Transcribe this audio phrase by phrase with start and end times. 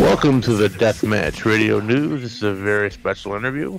[0.00, 2.22] Welcome to the Deathmatch Radio News.
[2.22, 3.78] This is a very special interview.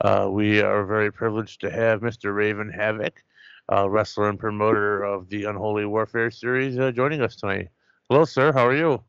[0.00, 2.34] Uh, we are very privileged to have Mr.
[2.34, 3.22] Raven Havoc,
[3.70, 7.68] uh, wrestler and promoter of the Unholy Warfare series, uh, joining us tonight.
[8.08, 8.50] Hello, sir.
[8.50, 9.02] How are you?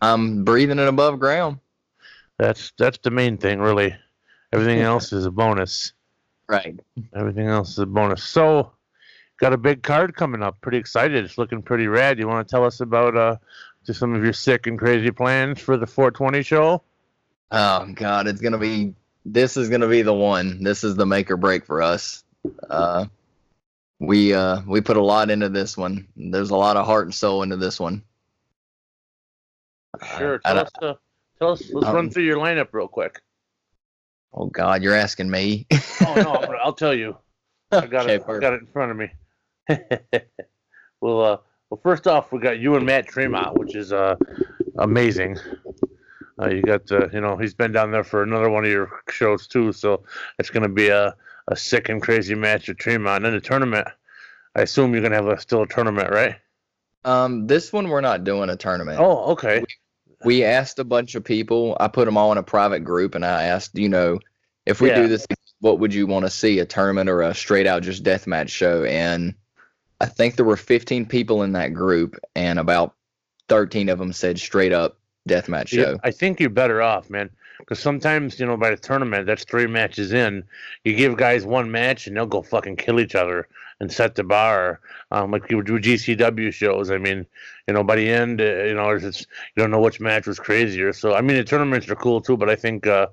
[0.00, 1.58] I'm breathing it above ground.
[2.38, 3.92] That's that's the main thing, really.
[4.52, 5.94] Everything else is a bonus.
[6.48, 6.78] Right.
[7.12, 8.22] Everything else is a bonus.
[8.22, 8.70] So,
[9.40, 10.60] got a big card coming up.
[10.60, 11.24] Pretty excited.
[11.24, 12.20] It's looking pretty rad.
[12.20, 13.36] You want to tell us about uh,
[13.88, 16.82] just some of your sick and crazy plans for the 420 show?
[17.50, 18.94] Oh God, it's gonna be.
[19.24, 20.62] This is gonna be the one.
[20.62, 22.22] This is the make or break for us.
[22.68, 23.06] Uh,
[23.98, 26.06] we uh we put a lot into this one.
[26.16, 28.02] There's a lot of heart and soul into this one.
[30.18, 30.38] Sure.
[30.38, 30.70] Tell us.
[30.82, 30.94] Uh,
[31.38, 31.62] tell us.
[31.72, 33.22] Let's Um, run through your lineup real quick.
[34.34, 35.66] Oh God, you're asking me.
[36.04, 36.32] Oh no,
[36.62, 37.16] I'll tell you.
[37.72, 38.24] I got Okay, it.
[38.28, 39.10] I got it in front of me.
[41.00, 41.36] well, uh,
[41.70, 44.16] well, first off, we got you and Matt Tremont, which is uh,
[44.78, 45.36] amazing.
[46.40, 49.02] Uh, you got, uh, you know, he's been down there for another one of your
[49.10, 50.04] shows too, so
[50.38, 51.14] it's gonna be a,
[51.48, 53.16] a sick and crazy match with Tremont.
[53.16, 53.88] And then the tournament,
[54.54, 56.36] I assume you're gonna have a, still a tournament, right?
[57.04, 58.98] Um, this one we're not doing a tournament.
[59.00, 59.64] Oh, okay.
[60.24, 61.76] we asked a bunch of people.
[61.80, 64.18] I put them all in a private group, and I asked, you know,
[64.66, 65.02] if we Yeah.
[65.02, 65.26] do this,
[65.60, 66.58] what would you want to see?
[66.60, 68.84] A tournament or a straight out just deathmatch show?
[68.84, 69.34] And
[70.00, 72.94] I think there were 15 people in that group, and about
[73.48, 76.00] 13 of them said straight up deathmatch Yeah, show.
[76.04, 77.30] I think you're better off, man.
[77.58, 80.44] Because sometimes, you know, by the tournament, that's three matches in.
[80.84, 83.48] You give guys one match and they'll go fucking kill each other
[83.80, 84.80] and set the bar.
[85.10, 86.90] Um, like you do GCW shows.
[86.90, 87.26] I mean,
[87.66, 89.26] you know, by the end, uh, you know, it's you
[89.56, 90.92] don't know which match was crazier.
[90.92, 92.36] So I mean, the tournaments are cool too.
[92.36, 93.08] But I think, uh,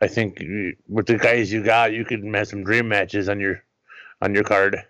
[0.00, 0.42] I think
[0.86, 3.64] with the guys you got, you could have some dream matches on your
[4.20, 4.84] on your card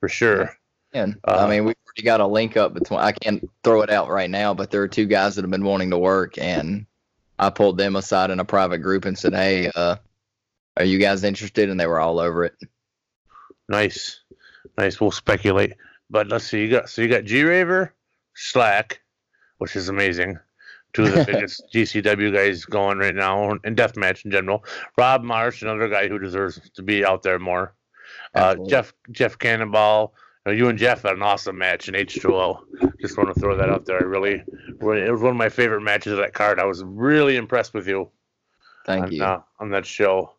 [0.00, 0.54] for sure.
[0.94, 3.00] And Uh, I mean, we've already got a link up between.
[3.00, 5.64] I can't throw it out right now, but there are two guys that have been
[5.64, 6.86] wanting to work, and
[7.38, 9.96] I pulled them aside in a private group and said, "Hey, uh,
[10.76, 12.54] are you guys interested?" And they were all over it.
[13.68, 14.20] Nice,
[14.76, 15.00] nice.
[15.00, 15.74] We'll speculate,
[16.10, 16.62] but let's see.
[16.62, 17.94] You got so you got G Raver,
[18.36, 18.98] Shlak,
[19.58, 20.38] which is amazing.
[20.92, 24.62] Two of the biggest GCW guys going right now in deathmatch in general.
[24.98, 27.74] Rob Marsh, another guy who deserves to be out there more.
[28.34, 30.14] Uh, Jeff Jeff Cannonball.
[30.46, 33.00] You, know, you and Jeff had an awesome match in H2O.
[33.00, 34.00] Just want to throw that out there.
[34.00, 34.42] I really,
[34.80, 36.58] really, it was one of my favorite matches of that card.
[36.58, 38.10] I was really impressed with you
[38.86, 39.24] Thank on, you.
[39.24, 40.32] uh, on that show.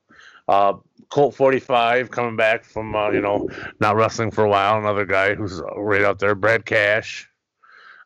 [0.47, 0.73] Uh,
[1.09, 3.49] Colt 45 coming back from, uh, you know,
[3.79, 4.77] not wrestling for a while.
[4.77, 6.35] Another guy who's right out there.
[6.35, 7.29] Brad Cash.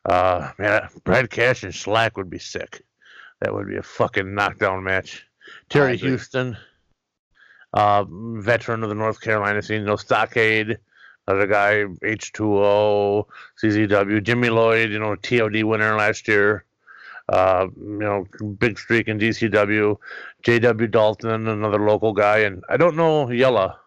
[0.05, 2.83] Uh, man, Brad Cash and Shlak would be sick.
[3.41, 5.25] That would be a fucking knockdown match.
[5.69, 5.97] Terry.
[5.97, 6.57] Houston,
[7.73, 9.85] uh, veteran of the North Carolina scene.
[9.85, 10.77] No Stockade.
[11.27, 13.25] Another guy, H2O,
[13.61, 14.23] CZW.
[14.23, 16.63] Jimmy Lloyd, you know, TOD winner last year.
[17.27, 18.25] Uh, you know,
[18.57, 19.97] big streak in DCW.
[20.43, 23.79] JW Dalton, another local guy, and I don't know Yella.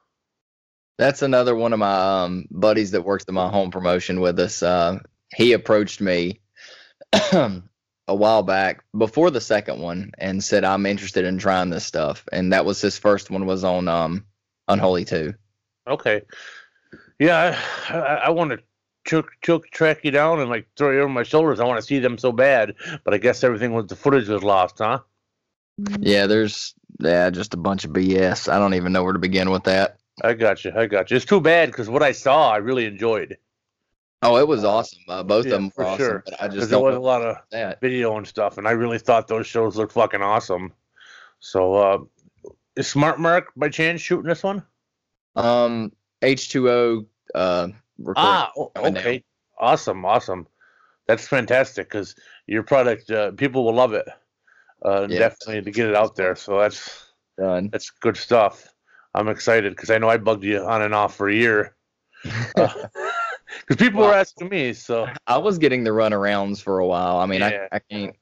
[0.99, 4.63] That's another one of my um, buddies that works in my home promotion with us.
[4.63, 4.99] Uh,
[5.35, 6.41] he approached me
[7.33, 7.63] a
[8.07, 12.53] while back before the second one and said, "I'm interested in trying this stuff." And
[12.53, 14.27] that was his first one was on um,
[14.69, 15.33] Unholy Two.
[15.89, 16.21] Okay,
[17.21, 17.57] yeah,
[17.89, 18.59] I, I, I want to
[19.07, 21.61] choke, choke, track you down and like throw you over my shoulders.
[21.61, 24.43] I want to see them so bad, but I guess everything was the footage was
[24.43, 25.01] lost, huh?
[26.01, 28.53] Yeah, there's yeah, just a bunch of BS.
[28.53, 29.99] I don't even know where to begin with that.
[30.23, 30.73] I got you.
[30.75, 31.17] I got you.
[31.17, 33.39] It's too bad because what I saw, I really enjoyed.
[34.23, 35.01] Oh, it was awesome.
[35.09, 36.23] Uh, both Yeah, of them for were awesome, sure.
[36.27, 37.81] but I just there was a lot of that.
[37.81, 40.75] video and stuff, and I really thought those shows looked fucking awesome.
[41.39, 41.99] So, uh,
[42.77, 44.63] is Smart Mark by chance shooting this one?
[45.37, 45.93] Um,
[46.23, 46.67] H2O.
[46.67, 47.07] Recording.
[47.07, 47.10] Ah, o-
[48.75, 49.03] coming down.
[49.03, 49.25] okay.
[49.59, 50.47] Awesome, awesome.
[51.07, 52.15] That's fantastic because
[52.47, 54.09] your product, uh, people will love it.
[54.85, 55.19] Uh, Yeah.
[55.19, 56.35] Definitely to get it out there.
[56.37, 57.69] So that's done.
[57.71, 58.73] that's good stuff.
[59.15, 61.75] I'm excited because I know I bugged you on and off for a year.
[63.71, 64.73] Because people were asking me.
[64.73, 67.19] So I was getting the runarounds for a while.
[67.19, 67.69] I mean, Yeah.
[67.71, 68.17] I, I can't.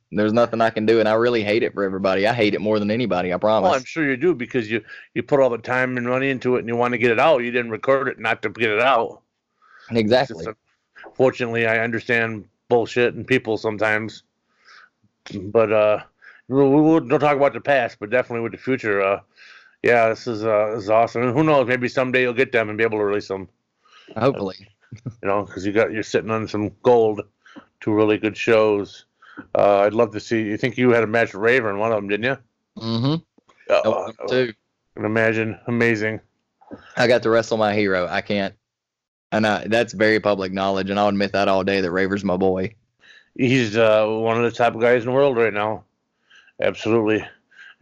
[0.10, 2.26] there's nothing I can do, and I really hate it for everybody.
[2.26, 3.32] I hate it more than anybody.
[3.32, 3.68] I promise.
[3.68, 4.82] well, I'm sure you do because you
[5.14, 7.20] you put all the time and money into it and you want to get it
[7.20, 7.44] out.
[7.44, 9.22] You didn't record it not to get it out.
[9.92, 10.44] Exactly.
[10.44, 10.56] just
[11.14, 14.24] fortunately, I understand bullshit and people sometimes,
[15.40, 16.02] but uh,
[16.48, 19.00] we, we will don't talk about the past, but definitely with the future.
[19.00, 19.20] Uh,
[19.84, 21.22] yeah, this is uh, this is awesome.
[21.22, 21.68] And who knows?
[21.68, 23.48] Maybe someday you'll get them and be able to release them.
[24.16, 24.56] Hopefully.
[24.92, 27.22] You know, because you got you're sitting on some gold,
[27.80, 29.04] two really good shows.
[29.54, 30.42] Uh, I'd love to see.
[30.42, 32.82] You think you had a match with Raver in one of them, didn't you?
[32.82, 33.14] Mm-hmm.
[33.72, 34.52] Uh, Oh, too.
[34.96, 36.20] can imagine, amazing.
[36.96, 38.06] I got to wrestle my hero.
[38.08, 38.54] I can't.
[39.32, 42.36] And I, that's very public knowledge, and I'll admit that all day that Raver's my
[42.36, 42.74] boy.
[43.36, 45.84] he's uh, one of the top guys in the world right now.
[46.60, 47.24] Absolutely.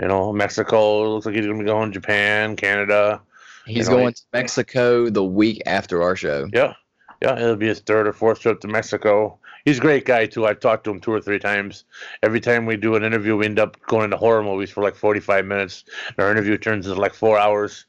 [0.01, 3.21] You know, Mexico looks like he's going to be going Japan, Canada.
[3.67, 6.49] He's You know, going to Mexico the week after our show.
[6.53, 6.75] Yeah.
[7.21, 9.39] Yeah, it'll be his third or fourth trip to Mexico.
[9.65, 10.47] He's a great guy too.
[10.47, 11.85] I've talked to him two or three times.
[12.23, 14.95] Every time we do an interview, we end up going into horror movies for like
[14.95, 15.85] forty-five minutes.
[16.17, 17.87] Our interview turns into like four hours.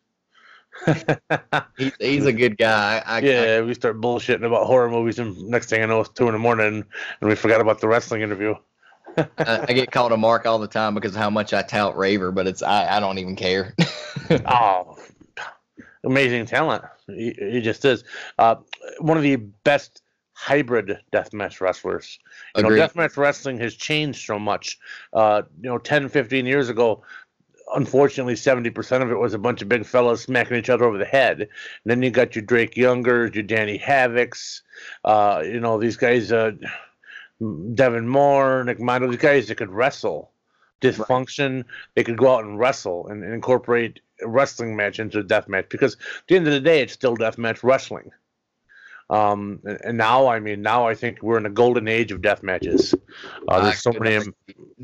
[1.77, 3.03] He's, he's a good guy.
[3.05, 6.09] I, I, yeah, we start bullshitting about horror movies, and next thing I know, it's
[6.09, 6.85] two in the morning,
[7.19, 8.55] and we forgot about the wrestling interview.
[9.17, 11.97] I, I get called a mark all the time because of how much I tout
[11.97, 13.75] Raver, but it's I, I don't even care.
[14.45, 14.98] Oh,
[16.03, 16.83] amazing talent.
[17.07, 18.03] He, he just is.
[18.37, 18.55] Uh,
[18.99, 20.01] one of the best
[20.33, 22.17] hybrid deathmatch wrestlers.
[22.55, 24.79] You know, deathmatch wrestling has changed so much.
[25.11, 27.03] Uh, you know, 10, 15 years ago,
[27.75, 31.05] unfortunately, 70% of it was a bunch of big fellas smacking each other over the
[31.05, 31.41] head.
[31.41, 31.49] And
[31.85, 34.61] then you got your Drake Youngers, your Danny Havocs,
[35.03, 36.51] uh, you know, these guys, uh,
[37.73, 40.31] Devon Moore, Nick Mondo, these guys that could wrestle.
[40.81, 41.65] Dysfunction,
[41.95, 45.67] they could go out and wrestle and, and incorporate wrestling match into a death match
[45.69, 48.11] because at the end of the day, it's still death match wrestling.
[49.09, 52.21] Um, and, and now, I mean, now I think we're in a golden age of
[52.21, 52.93] death matches.
[53.47, 54.23] Uh, there's so many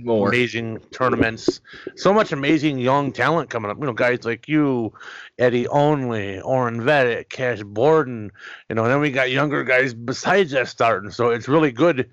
[0.08, 1.62] amazing tournaments,
[1.96, 3.78] so much amazing young talent coming up.
[3.80, 4.94] You know, guys like you,
[5.38, 8.32] Eddie Only, Oren Vettit, Cash Borden.
[8.70, 11.12] You know, and then we got younger guys besides that starting.
[11.12, 12.10] So it's really good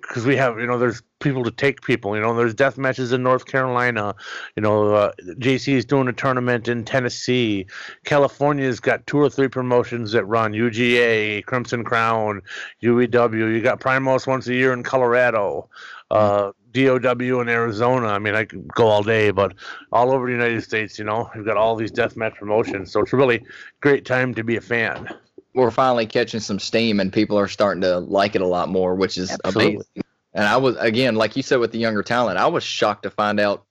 [0.00, 2.14] because we have, you know, there's people to take people.
[2.14, 4.14] You know, there's death matches in North Carolina.
[4.54, 7.66] You know, uh, JC is doing a tournament in Tennessee.
[8.04, 12.42] California's got two or three promotions that run UGA, Crimson Crown,
[12.82, 13.54] UEW.
[13.54, 15.68] You got Primos once a year in Colorado.
[16.10, 18.08] Uh, DOW in Arizona.
[18.08, 19.54] I mean, I could go all day, but
[19.92, 22.92] all over the United States, you know, we've got all these deathmatch promotions.
[22.92, 23.44] So it's a really
[23.80, 25.08] great time to be a fan.
[25.56, 28.94] We're finally catching some steam, and people are starting to like it a lot more,
[28.94, 29.74] which is Absolutely.
[29.76, 30.02] amazing.
[30.34, 33.10] And I was again, like you said, with the younger talent, I was shocked to
[33.10, 33.64] find out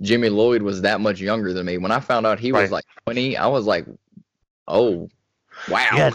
[0.00, 1.76] Jimmy Lloyd was that much younger than me.
[1.76, 3.84] When I found out he was like 20, I was like,
[4.68, 5.08] "Oh,
[5.68, 6.10] wow!" Yeah,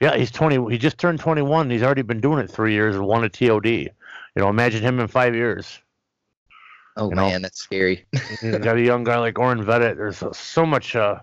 [0.00, 0.70] yeah, he's 20.
[0.70, 1.70] He just turned 21.
[1.70, 3.66] He's already been doing it three years and won a TOD.
[3.66, 3.90] You
[4.36, 5.80] know, imagine him in five years.
[6.98, 7.28] Oh You know?
[7.28, 8.04] man, that's scary.
[8.42, 9.96] You got a young guy like Oren Vettit.
[9.96, 10.94] There's so, so much.
[10.94, 11.20] Uh,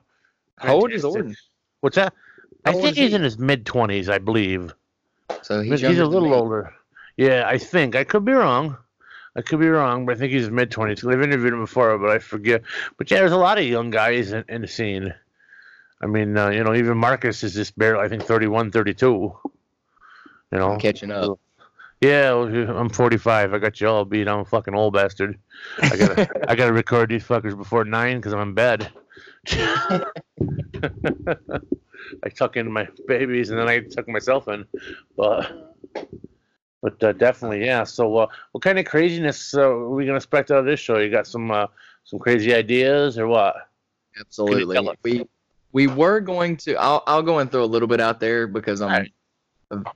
[0.57, 1.35] How old is Orton?
[1.81, 2.13] What's that?
[2.65, 3.15] I How old think he's he?
[3.15, 4.73] in his mid 20s, I believe.
[5.41, 6.73] So He's, he's, a little older.
[7.17, 7.95] Yeah, I think.
[7.95, 8.77] I could be wrong.
[9.35, 11.11] I could be wrong, but I think he's mid 20s.
[11.11, 12.63] I've interviewed him before, but I forget.
[12.97, 15.13] But yeah, there's a lot of young guys in, in the scene.
[16.01, 19.05] I mean, uh, you know, even Marcus is just barely, I think, 31, 32.
[19.05, 19.33] You
[20.51, 20.71] know?
[20.71, 21.39] I'm catching up.
[22.01, 23.53] Yeah, I'm 45.
[23.53, 24.27] I got you all beat.
[24.27, 25.39] I'm a fucking old bastard.
[25.81, 28.89] I gotta, I gotta record these fuckers before nine because I'm in bed.
[32.23, 34.65] I tuck in my babies and then I tuck myself in,
[35.17, 35.75] but,
[36.81, 37.83] but uh, definitely, yeah.
[37.83, 40.99] So, uh, what kind of craziness uh, are we gonna expect out of this show?
[40.99, 41.67] You got some, uh,
[42.03, 43.55] some crazy ideas or what?
[44.19, 44.77] Absolutely.
[45.03, 45.25] We
[45.75, 46.75] we were going to.
[46.75, 48.89] I'll I'll go and throw a little bit out there because I'm.
[48.89, 49.11] Alright.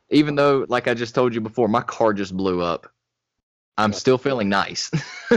[0.09, 2.91] Even though, like I just told you before, my car just blew up.
[3.77, 4.91] I'm still feeling nice.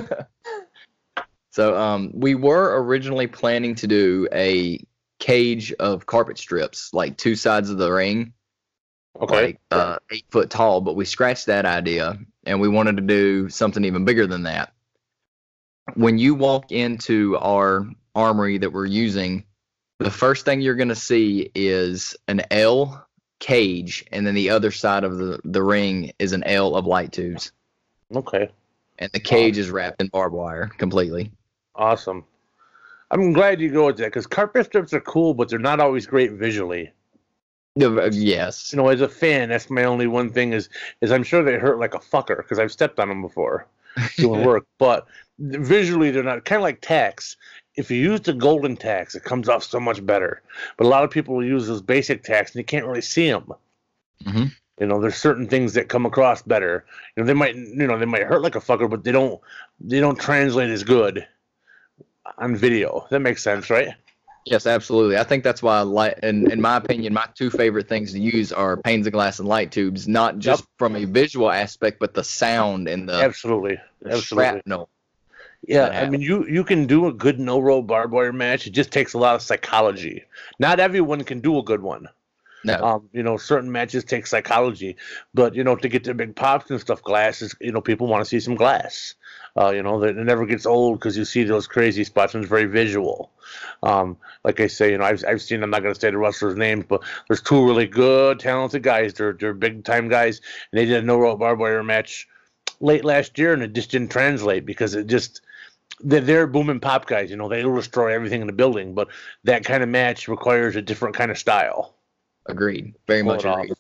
[1.53, 4.83] so um, we were originally planning to do a
[5.19, 8.33] cage of carpet strips, like two sides of the ring,
[9.21, 9.43] Okay.
[9.43, 10.81] like uh, eight foot tall.
[10.81, 14.73] But we scratched that idea, and we wanted to do something even bigger than that.
[15.95, 19.45] When you walk into our armory that we're using,
[19.99, 23.07] the first thing you're going to see is an L
[23.41, 27.13] cage, and then the other side of the, the ring is an L of light
[27.13, 27.53] tubes.
[28.15, 28.49] Okay.
[28.99, 31.31] And the cage is wrapped in barbed wire completely.
[31.75, 32.25] Awesome.
[33.11, 36.07] I'm glad you go with that because carpet strips are cool, but they're not always
[36.07, 36.93] great visually.
[37.77, 38.73] Yes.
[38.73, 40.69] you know, as a fan, that's my only one thing is
[41.01, 43.67] is I'm sure they hurt like a fucker because I've stepped on them before
[44.17, 44.67] doing work.
[44.79, 45.07] But
[45.39, 47.37] visually, they're not kind of like tacks.
[47.77, 50.43] If you use the golden tacks, it comes off so much better.
[50.77, 53.53] But a lot of people use those basic tacks and you can't really see them.
[54.25, 54.53] Mhm.
[54.79, 56.85] You know, there's certain things that come across better.
[57.17, 59.41] You know, they might you know they might hurt like a fucker, but they don't
[59.81, 61.27] they don't translate as good
[62.39, 63.07] on video.
[63.11, 63.95] That makes sense, right?
[64.45, 65.17] Yes, absolutely.
[65.17, 68.53] I think that's why, light, in, in my opinion, my two favorite things to use
[68.53, 72.25] are panes of glass and light tubes, not just from a visual aspect, but the
[72.25, 74.51] sound and the, Absolutely, the absolutely.
[74.51, 74.89] shrapnel.
[75.65, 78.67] Yeah, I mean, you you can do a good no rope barbed wire match.
[78.67, 80.25] It just takes a lot of psychology.
[80.59, 82.09] Not everyone can do a good one.
[82.65, 84.97] No, Um, you know, certain matches take psychology,
[85.35, 88.07] but you know, to get the big pops and stuff, glass is you know people
[88.07, 89.15] want to see some glass.
[89.57, 92.43] Uh, you know, that it never gets old because you see those crazy spots and
[92.43, 93.31] it's very visual.
[93.83, 95.63] Um, like I say, you know, I've I've seen.
[95.63, 99.15] I'm not going to say the wrestlers' names, but there's two really good, talented guys.
[99.15, 100.41] They're they're big time guys,
[100.71, 102.29] and they did a no rope barbed wire match
[102.81, 105.43] late last year, and it just didn't translate because it just
[106.01, 107.31] they're, they're boom and pop guys.
[107.31, 109.09] You know, they'll destroy everything in the building, but
[109.45, 111.95] that kind of match requires a different kind of style.
[112.47, 112.95] Agreed.
[113.07, 113.73] Very much agreed.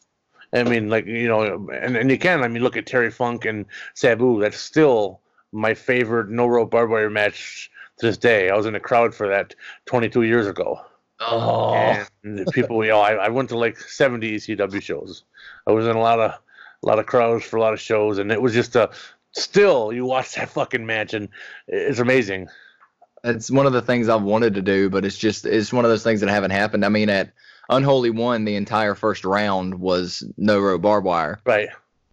[0.52, 2.42] I mean, like you know, and, and you can.
[2.42, 4.40] I mean, look at Terry Funk and Sabu.
[4.40, 5.20] That's still
[5.52, 8.50] my favorite no rope barbed wire match to this day.
[8.50, 9.54] I was in the crowd for that
[9.86, 10.80] 22 years ago.
[11.20, 15.24] Oh, And people, you know, I, I went to like 70 ECW shows.
[15.66, 18.18] I was in a lot of a lot of crowds for a lot of shows,
[18.18, 18.90] and it was just a.
[19.34, 21.28] Still, you watch that fucking match, and
[21.66, 22.48] it's amazing.
[23.24, 25.90] it's one of the things I've wanted to do, but it's just it's one of
[25.90, 26.84] those things that haven't happened.
[26.84, 27.32] I mean, at
[27.68, 31.40] Unholy One, the entire first round was no rope barbed wire.
[31.44, 31.68] Right.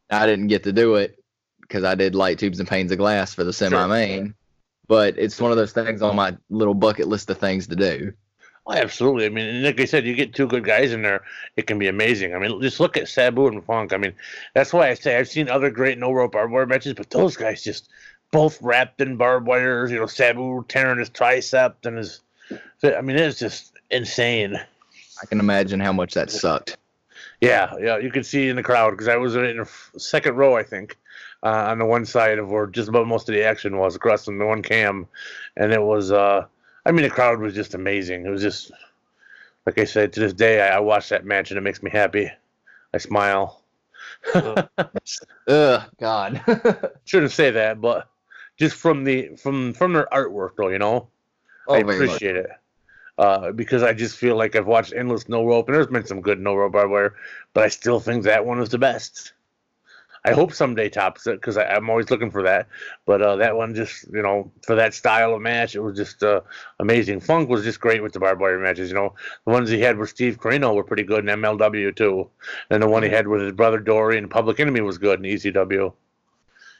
[0.09, 1.19] I didn't get to do it
[1.61, 4.33] because I did light tubes and panes of glass for the semi main.
[4.87, 8.11] But it's one of those things on my little bucket list of things to do.
[8.65, 9.25] Oh, absolutely.
[9.25, 11.23] I mean, like I said, you get two good guys in there,
[11.57, 12.35] it can be amazing.
[12.35, 13.93] I mean, just look at Sabu and Funk.
[13.93, 14.13] I mean,
[14.53, 17.37] that's why I say I've seen other great no rope barbed wire matches, but those
[17.37, 17.89] guys just
[18.31, 19.91] both wrapped in barbed wires.
[19.91, 22.21] You know, Sabu tearing his tricep and his.
[22.83, 24.59] I mean, it's just insane.
[25.21, 26.77] I can imagine how much that sucked.
[27.41, 30.55] Yeah, yeah, you could see in the crowd because I was in the second row,
[30.55, 30.97] I think,
[31.43, 34.25] uh, on the one side of where just about most of the action was across
[34.25, 35.07] from the one cam,
[35.55, 36.11] and it was.
[36.11, 36.45] uh
[36.85, 38.25] I mean, the crowd was just amazing.
[38.25, 38.71] It was just,
[39.65, 41.91] like I said, to this day, I, I watch that match and it makes me
[41.91, 42.31] happy.
[42.93, 43.63] I smile.
[44.33, 46.41] Ugh, God.
[47.05, 48.09] Shouldn't say that, but
[48.57, 51.09] just from the from from their artwork, though, you know,
[51.67, 52.07] oh, I very much.
[52.07, 52.49] appreciate it.
[53.19, 56.21] Uh, because I just feel like I've watched endless no rope, and there's been some
[56.21, 57.15] good no rope barbed wire,
[57.53, 59.33] but I still think that one was the best.
[60.23, 62.69] I hope someday tops it because I'm always looking for that.
[63.05, 66.23] But uh, that one just, you know, for that style of match, it was just
[66.23, 66.41] uh,
[66.79, 67.19] amazing.
[67.19, 68.89] Funk was just great with the barbed wire matches.
[68.89, 72.29] You know, the ones he had with Steve Corino were pretty good in MLW too,
[72.69, 75.29] and the one he had with his brother Dory and Public Enemy was good in
[75.29, 75.93] ECW.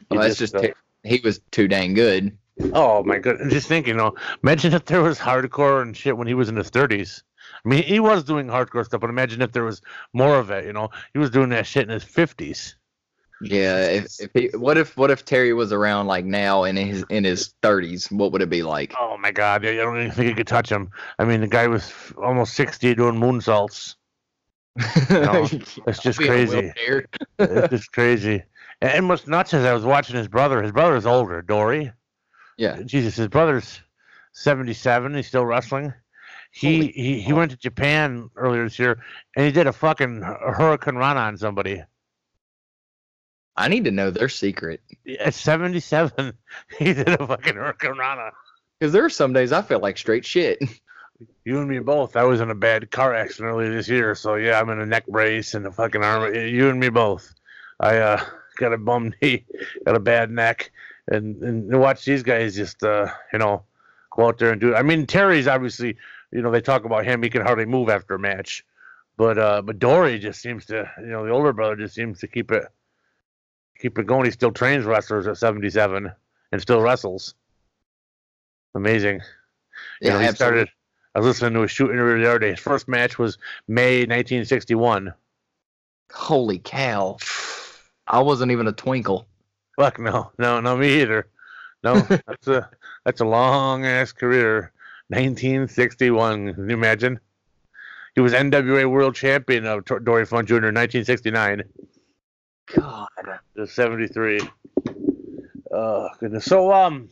[0.09, 0.69] He Well, that's just, uh,
[1.03, 2.37] he was too dang good.
[2.73, 3.37] Oh my god!
[3.49, 6.55] Just thinking, you know, imagine if there was hardcore and shit when he was in
[6.55, 7.23] his thirties.
[7.65, 9.81] I mean, he was doing hardcore stuff, but imagine if there was
[10.13, 10.65] more of it.
[10.65, 12.75] You know, he was doing that shit in his fifties.
[13.41, 13.85] Yeah.
[13.85, 17.23] If, if he, what if what if Terry was around like now in his in
[17.23, 18.11] his thirties?
[18.11, 18.93] What would it be like?
[18.99, 19.65] Oh my god!
[19.65, 20.89] I don't even think you could touch him.
[21.17, 23.95] I mean, the guy was almost sixty doing moonsaults.
[25.09, 25.47] No,
[25.87, 26.73] It's just Be in a crazy.
[27.39, 28.43] it's just crazy.
[28.81, 30.61] And, and what's nuts is I was watching his brother.
[30.61, 31.91] His brother is older, Dory.
[32.59, 32.81] Yeah.
[32.83, 33.79] Jesus, his brother's
[34.33, 35.15] seventy-seven.
[35.15, 35.93] He's still wrestling.
[36.51, 38.99] He Holy he, he went to Japan earlier this year,
[39.35, 41.81] and he did a fucking hurricane run on somebody.
[43.55, 44.81] I need to know their secret
[45.19, 46.33] At seventy-seven,
[46.79, 48.31] he did a fucking hurricane run.
[48.77, 50.59] because there are some days I feel like straight shit.
[51.43, 52.15] You and me both.
[52.15, 54.85] I was in a bad car accident earlier this year, so yeah, I'm in a
[54.85, 56.33] neck brace and a fucking arm.
[56.33, 57.33] You and me both.
[57.81, 58.23] I uh,
[58.55, 59.45] got a bum knee,
[59.85, 60.71] got a bad neck,
[61.09, 63.63] and and watch these guys just uh, you know
[64.11, 64.73] go out there and do.
[64.73, 64.75] it.
[64.77, 65.95] I mean, Terry's obviously,
[66.31, 67.21] you know, they talk about him.
[67.23, 68.65] He can hardly move after a match,
[69.17, 72.27] but uh, but Dory just seems to, you know, the older brother just seems to
[72.27, 72.65] keep it
[73.79, 74.25] keep it going.
[74.25, 76.11] He still trains wrestlers at 77
[76.51, 77.33] and still wrestles.
[78.75, 79.21] Amazing.
[80.01, 80.35] You Yeah, know, he absolutely.
[80.65, 80.69] started.
[81.15, 82.51] I was listening to a shoot interview the other day.
[82.51, 83.37] His first match was
[83.67, 85.13] May 1961.
[86.11, 87.17] Holy cow!
[88.07, 89.28] I wasn't even a twinkle.
[89.79, 91.29] Fuck no, no, no, me either.
[91.85, 92.69] No, that's a
[93.05, 94.73] that's a long ass career.
[95.07, 96.53] 1961.
[96.53, 97.17] Can you imagine?
[98.13, 100.55] He was NWA World Champion of Tor- Dory Funk Jr.
[100.55, 101.63] in 1969
[102.75, 103.07] God.
[103.55, 104.41] the 73.
[105.73, 106.43] Uh, goodness.
[106.43, 107.07] So, um,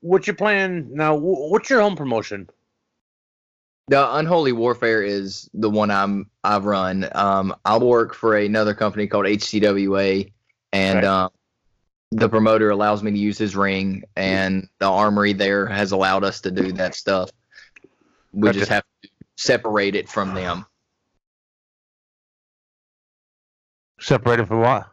[0.00, 1.14] what you playing now?
[1.14, 2.50] What's your home promotion?
[3.86, 7.08] The Unholy Warfare is the one I'm I've run.
[7.14, 10.32] Um, I work for another company called HCWA,
[10.72, 11.04] and Right.
[11.04, 11.30] um,
[12.10, 16.40] the promoter allows me to use his ring, and the armory there has allowed us
[16.42, 17.30] to do that stuff.
[18.32, 18.58] We Gotcha.
[18.60, 20.64] just have to separate it from them.
[24.00, 24.88] Separate it from what?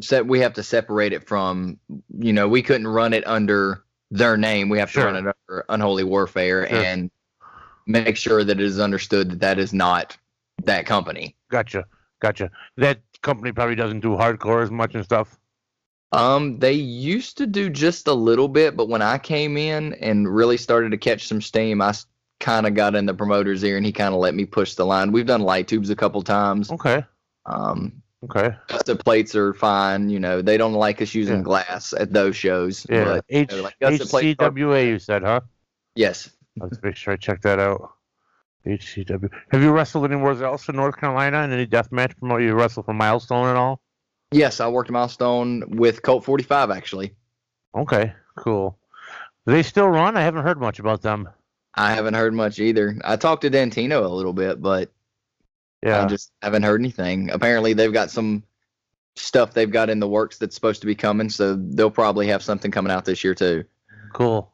[0.00, 1.78] So we have to separate it from,
[2.18, 4.68] you know, we couldn't run it under their name.
[4.68, 5.04] We have Sure.
[5.04, 6.78] to run it under Unholy Warfare Sure.
[6.78, 7.10] and
[7.86, 10.16] make sure that it is understood that that is not
[10.64, 11.36] that company.
[11.50, 11.84] Gotcha,
[12.20, 12.50] gotcha.
[12.76, 15.38] That company probably doesn't do hardcore as much and stuff.
[16.12, 20.32] Um, they used to do just a little bit, but when I came in and
[20.32, 21.94] really started to catch some steam, I
[22.40, 24.84] kind of got in the promoter's ear and he kind of let me push the
[24.86, 25.10] line.
[25.12, 26.70] We've done light tubes a couple times.
[26.70, 27.04] Okay,
[27.46, 28.54] Um, okay.
[28.86, 30.08] the plates are fine.
[30.08, 31.42] You know, they don't like us using Yeah.
[31.42, 32.86] glass at those shows.
[32.88, 34.86] Yeah, But H- know, like are- HCWA.
[34.88, 35.40] You said, huh?
[35.94, 37.90] yes, Let's make sure I check that out.
[38.64, 39.28] HCW.
[39.50, 42.40] Have you wrestled anywhere else in North Carolina in any death match promote?
[42.42, 43.80] You wrestled for Milestone and all?
[44.36, 47.14] Yes, I worked Milestone with Colt 45 actually.
[47.74, 48.78] Okay, cool.
[49.46, 50.14] Do they still run?
[50.14, 51.26] I haven't heard much about them.
[51.74, 52.98] I haven't heard much either.
[53.02, 54.92] I talked to Dantino a little bit, but
[55.82, 56.04] Yeah.
[56.04, 57.30] I just haven't heard anything.
[57.30, 58.42] Apparently, they've got some
[59.14, 62.42] stuff they've got in the works that's supposed to be coming, so they'll probably have
[62.42, 63.64] something coming out this year too.
[64.12, 64.52] Cool,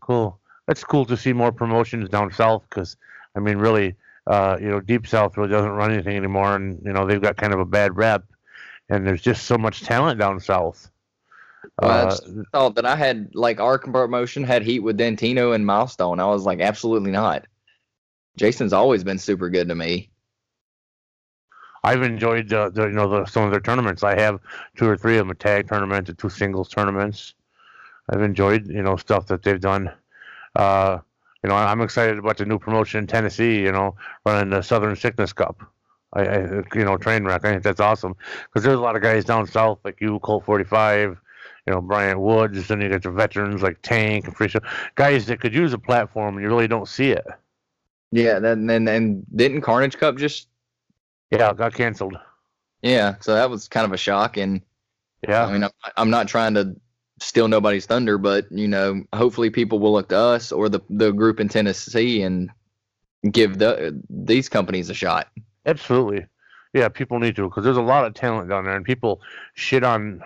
[0.00, 0.40] cool.
[0.66, 2.96] That's cool to see more promotions down south because,
[3.36, 3.94] I mean, really,
[4.26, 7.36] uh, you know, Deep South really doesn't run anything anymore, and you know they've got
[7.36, 8.24] kind of a bad rep,
[8.88, 10.90] and there's just so much talent down south.
[11.80, 15.64] Well, Uh, that's- Thought that I had like our promotion had heat with Dantino and
[15.64, 16.20] Milestone.
[16.20, 17.46] I was like, absolutely not.
[18.36, 20.10] Jason's always been super good to me.
[21.84, 24.02] I've enjoyed uh, the you know the, some of their tournaments.
[24.04, 24.40] I have
[24.76, 27.34] two or three of them: a tag tournament, and two singles tournaments.
[28.08, 29.90] I've enjoyed you know stuff that they've done.
[30.54, 30.98] Uh,
[31.42, 33.60] you know, I'm excited about the new promotion in Tennessee.
[33.62, 35.60] You know, running the Southern Sickness Cup.
[36.12, 36.38] I, I
[36.74, 37.44] you know train wreck.
[37.44, 38.14] I think that's awesome
[38.46, 41.18] because there's a lot of guys down south like you, Colt 45.
[41.66, 44.58] You know, Bryant Woods, and you got your veterans like Tank and Free Show,
[44.96, 47.24] guys that could use a platform, and you really don't see it.
[48.10, 50.48] Yeah, then and, and didn't Carnage Cup just
[51.30, 52.16] Yeah, it got canceled.
[52.82, 54.60] yeah, so that was kind of a shock and
[55.26, 56.74] Yeah, I mean I'm, I'm not trying to
[57.20, 61.12] steal nobody's thunder, but you know, hopefully people will look to us or the the
[61.12, 62.50] group in Tennessee and
[63.30, 65.28] give the these companies a shot.
[65.66, 66.26] Absolutely.
[66.72, 69.20] Yeah, people need to because there's a lot of talent down there, and people
[69.54, 70.22] shit on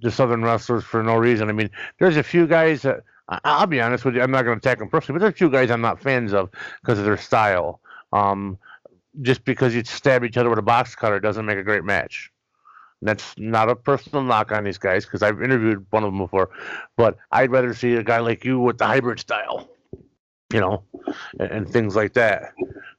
[0.00, 1.48] the Southern wrestlers for no reason.
[1.48, 4.58] I mean, there's a few guys that I'll be honest with you, I'm not going
[4.58, 6.50] to attack them personally, but there's a few guys I'm not fans of
[6.80, 7.80] because of their style.
[8.12, 8.58] Um,
[9.20, 12.30] just because you stab each other with a box cutter doesn't make a great match.
[13.00, 16.50] That's not a personal knock on these guys because I've interviewed one of them before,
[16.96, 19.68] but I'd rather see a guy like you with the hybrid style,
[20.52, 20.84] you know,
[21.38, 22.52] and, and things like that.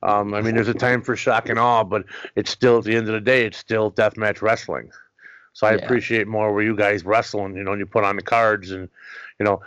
[0.03, 2.95] Um, I mean, there's a time for shock and awe, but it's still at the
[2.95, 4.91] end of the day, it's still deathmatch wrestling.
[5.54, 5.86] So I Yeah.
[5.86, 8.89] appreciate more where you guys wrestling, you know, and you put on the cards and,
[9.39, 9.62] you know,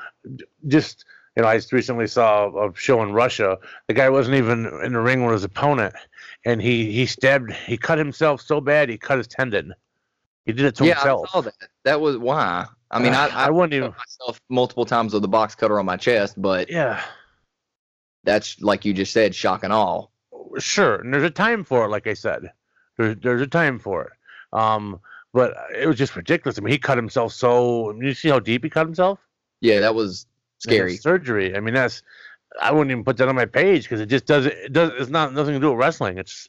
[0.66, 1.04] just,
[1.36, 3.58] you know, I just recently saw a show in Russia.
[3.88, 5.94] The guy wasn't even in the ring with his opponent,
[6.44, 9.74] and he he stabbed, he cut himself so bad he cut his tendon.
[10.44, 11.28] He did it to yeah, himself.
[11.28, 11.54] I saw that.
[11.84, 12.66] That was why.
[12.90, 13.92] I mean, I, I I, wouldn't even.
[13.98, 17.02] myself multiple times with the box cutter on my chest, but Yeah,
[18.26, 20.12] that's like you just said, shock and all.
[20.58, 20.96] sure.
[20.96, 22.52] And there's a time for it, like I said.
[22.98, 24.12] There's there's a time for it.
[24.58, 25.00] Um,
[25.32, 26.58] but it was just ridiculous.
[26.58, 27.92] I mean, he cut himself so.
[28.00, 29.18] You see how deep he cut himself?
[29.60, 30.26] Yeah, that was
[30.58, 30.96] scary.
[30.96, 31.56] surgery.
[31.56, 32.02] I mean, that's.
[32.60, 34.52] I wouldn't even put that on my page because it just doesn't.
[34.52, 34.92] It does.
[34.98, 36.18] It's not nothing to do with wrestling.
[36.18, 36.48] It's.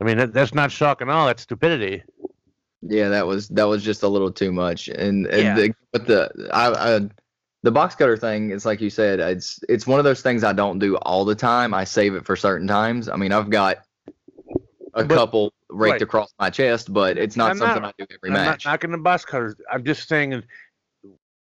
[0.00, 1.26] I mean, that, that's not shock and all.
[1.26, 2.02] That's stupidity.
[2.82, 4.88] Yeah, that was that was just a little too much.
[4.88, 5.54] And, and Yeah.
[5.54, 7.00] the, but the I, I
[7.64, 10.52] the box cutter thing, it's like you said, it's it's one of those things I
[10.52, 11.72] don't do all the time.
[11.72, 13.08] I save it for certain times.
[13.08, 13.78] I mean, I've got
[14.94, 16.02] a But- couple raked right.
[16.02, 18.66] across my chest, but it's not I'm something not- I do every I'm not match.
[18.66, 19.54] knocking the box cutters.
[19.72, 20.42] I'm just saying,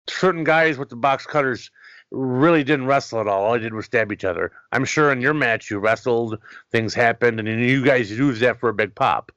[0.08, 1.70] certain guys with the box cutters
[2.10, 3.44] really didn't wrestle at all.
[3.44, 4.52] All they did was stab each other.
[4.72, 6.38] I'm sure in your match you wrestled,
[6.70, 9.32] things happened, and you guys used that for a big pop.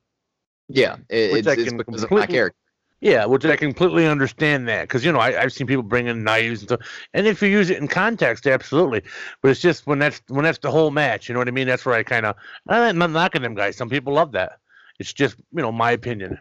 [0.68, 2.58] yeah, it, it's, it's because of my character.
[3.04, 6.24] Yeah, which I completely understand that because you know I, I've seen people bring in
[6.24, 6.80] knives and stuff,
[7.14, 9.02] and if you use it in context, absolutely.
[9.42, 11.68] But it's just when that's when that's the whole match, you know what I mean?
[11.68, 12.38] That's where I kind of
[12.70, 13.76] I'm not knocking them guys.
[13.76, 14.60] Some people love that.
[15.00, 16.40] It's just you know my opinion.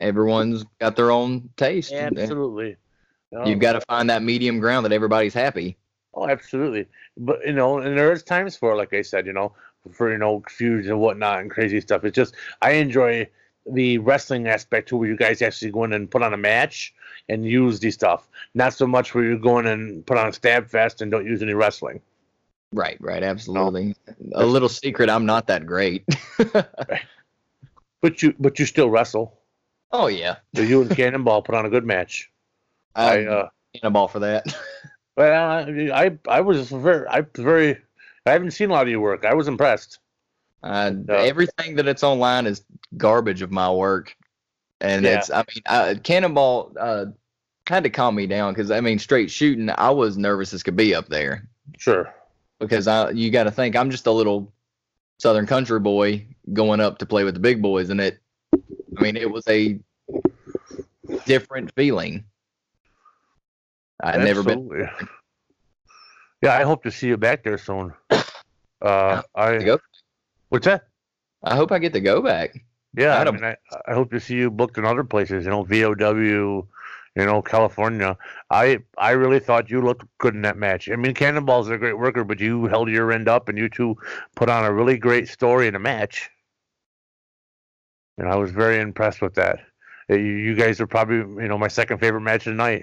[0.00, 1.92] Everyone's got their own taste.
[1.92, 2.76] Absolutely.
[3.34, 3.46] Oh.
[3.46, 5.76] You've got to find that medium ground that everybody's happy.
[6.14, 6.86] Oh, absolutely.
[7.18, 9.52] But you know, and there's times for, like I said, you know,
[9.92, 12.04] for you know feuds and whatnot and crazy stuff.
[12.04, 13.28] It's just I enjoy
[13.66, 16.94] the wrestling aspect to where you guys actually go in and put on a match
[17.28, 18.28] and use the stuff.
[18.54, 21.26] Not so much where you go in and put on a stab fest and don't
[21.26, 22.00] use any wrestling.
[22.72, 23.94] Right, right, absolutely.
[24.34, 26.04] A little secret, I'm not that great.
[28.00, 29.38] But you but you still wrestle.
[29.90, 32.30] oh yeah, So you and Cannonball put on a good match.
[32.94, 34.46] I uh in a ball for that.
[35.16, 37.76] well I I, was very I very
[38.26, 39.24] I haven't seen a lot of your work.
[39.24, 39.98] I was impressed.
[40.62, 42.64] Uh, Uh, everything that it's online is
[42.96, 44.16] garbage of my work,
[44.80, 45.18] and Yeah.
[45.18, 45.30] it's.
[45.30, 47.06] I mean, I, Cannonball uh,
[47.66, 50.76] had to calm me down because I mean, straight shooting, I was nervous as could
[50.76, 52.12] be up there Sure.
[52.58, 53.10] because I.
[53.10, 54.52] You got to think I'm just a little
[55.20, 58.18] Southern country boy going up to play with the big boys, and it.
[58.54, 59.78] I mean, it was a
[61.26, 62.24] different feeling.
[64.00, 64.88] I'd never been.
[66.42, 67.92] Yeah, I hope to see you back there soon.
[68.80, 69.58] Uh, I.
[70.48, 70.88] what's that?
[71.42, 72.64] I hope I get to go back.
[72.96, 73.56] Yeah, I, mean, I,
[73.86, 75.44] I hope to see you booked in other places.
[75.44, 76.66] You know, VOW,
[77.18, 78.16] you know, California.
[78.50, 80.88] I I really thought you looked good in that match.
[80.90, 83.96] I mean, Cannonball's a great worker, but you held your end up, and you two
[84.36, 86.30] put on a really great story in a match.
[88.16, 89.60] And I was very impressed with that.
[90.08, 92.82] you, you guys are probably you know my second favorite match of the night.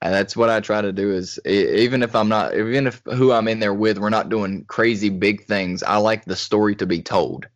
[0.00, 3.32] And that's what I try to do is even if I'm not even if who
[3.32, 5.82] I'm in there with we're not doing crazy big things.
[5.82, 7.48] I like the story to be told.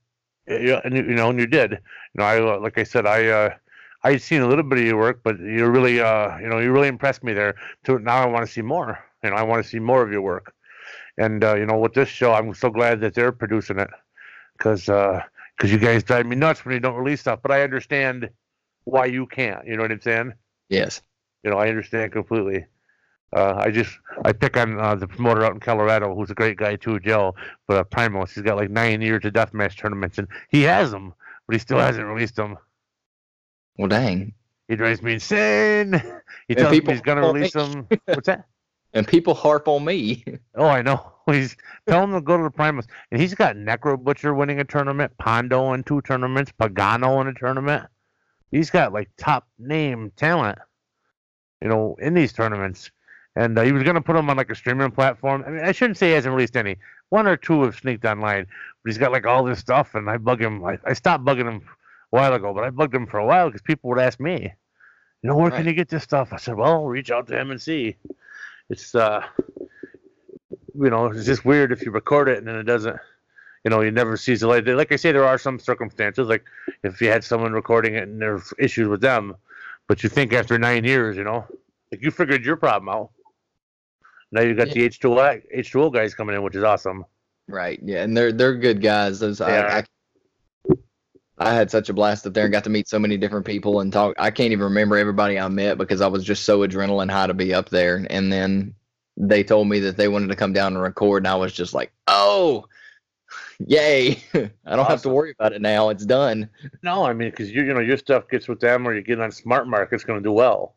[0.49, 1.73] Yeah, and you know, and you did.
[1.73, 1.79] You
[2.16, 3.55] know, I uh, like I said, I uh,
[4.03, 6.59] I had seen a little bit of your work, but you really, uh, you know,
[6.59, 7.55] you really impressed me there.
[7.85, 8.99] To now, I want to see more.
[9.23, 10.53] You know, I want to see more of your work.
[11.18, 13.90] And uh, you know, with this show, I'm so glad that they're producing it,
[14.59, 17.38] because because you guys drive me nuts when you don't release stuff.
[17.40, 18.31] But I understand
[18.85, 19.64] why you can't.
[19.64, 20.33] You know what I'm saying?
[20.68, 21.03] Yes.
[21.42, 22.66] You know, I understand completely.
[23.35, 26.57] Uh, I just I pick on uh, the promoter out in Colorado, who's a great
[26.59, 27.35] guy too, Joe.
[27.66, 31.14] But uh, Primos, he's got like nine years of deathmatch tournaments, and he has them,
[31.46, 32.59] but he still hasn't released them.
[33.78, 34.35] Well, dang.
[34.68, 35.92] He drives me insane.
[36.48, 37.62] He And tells me he's gonna release me.
[37.62, 37.88] them.
[38.07, 38.44] What's that?
[38.94, 40.22] And people harp on me.
[40.55, 41.12] Oh, I know.
[41.26, 41.57] He's
[41.88, 45.12] telling him to go to the Primus, and he's got Necro Butcher winning a tournament,
[45.18, 47.87] Pondo in two tournaments, Pagano in a tournament.
[48.50, 50.59] He's got like top name talent,
[51.62, 52.90] you know, in these tournaments.
[53.37, 55.44] And uh, he was gonna put him on like a streaming platform.
[55.46, 56.77] I mean, I shouldn't say he hasn't released any.
[57.11, 58.46] One or two have sneaked online,
[58.83, 60.64] but he's got like all this stuff, and I bug him.
[60.64, 61.62] I, I stopped bugging him
[62.12, 64.53] a while ago, but I bugged him for a while because people would ask me,
[65.22, 65.66] you know, where can Right.
[65.68, 66.33] you get this stuff?
[66.33, 67.96] I said, well, reach out to him and see.
[68.68, 69.22] It's uh,
[70.75, 72.96] you know, it's just weird if you record it and then it doesn't,
[73.64, 74.66] you know, you never sees the light.
[74.66, 76.44] Like I say, there are some circumstances, like
[76.83, 79.37] if you had someone recording it and there's issues with them,
[79.92, 81.44] but you think after nine years, you know,
[81.90, 83.11] like you figured your problem out.
[84.31, 87.05] Now you got the H2O H2O guys coming in, which is awesome.
[87.46, 87.78] Right.
[87.85, 89.20] Yeah, and they're they're good guys.
[89.20, 89.81] Those I.
[89.81, 89.85] I
[91.37, 93.81] I had such a blast up there and got to meet so many different people
[93.81, 94.14] and talk.
[94.18, 97.35] I can't even remember everybody I met because I was just so adrenaline high to
[97.35, 98.07] be up there.
[98.09, 98.74] And then
[99.18, 101.74] they told me that they wanted to come down and record, and I was just
[101.74, 102.64] like, "Oh,
[103.58, 104.22] yay!
[104.34, 105.88] I don't have to worry about it now.
[105.88, 106.48] It's done."
[106.82, 109.20] No, I mean, because you you know your stuff gets with them, or you get
[109.20, 110.74] on Smart Market, it's going to do well.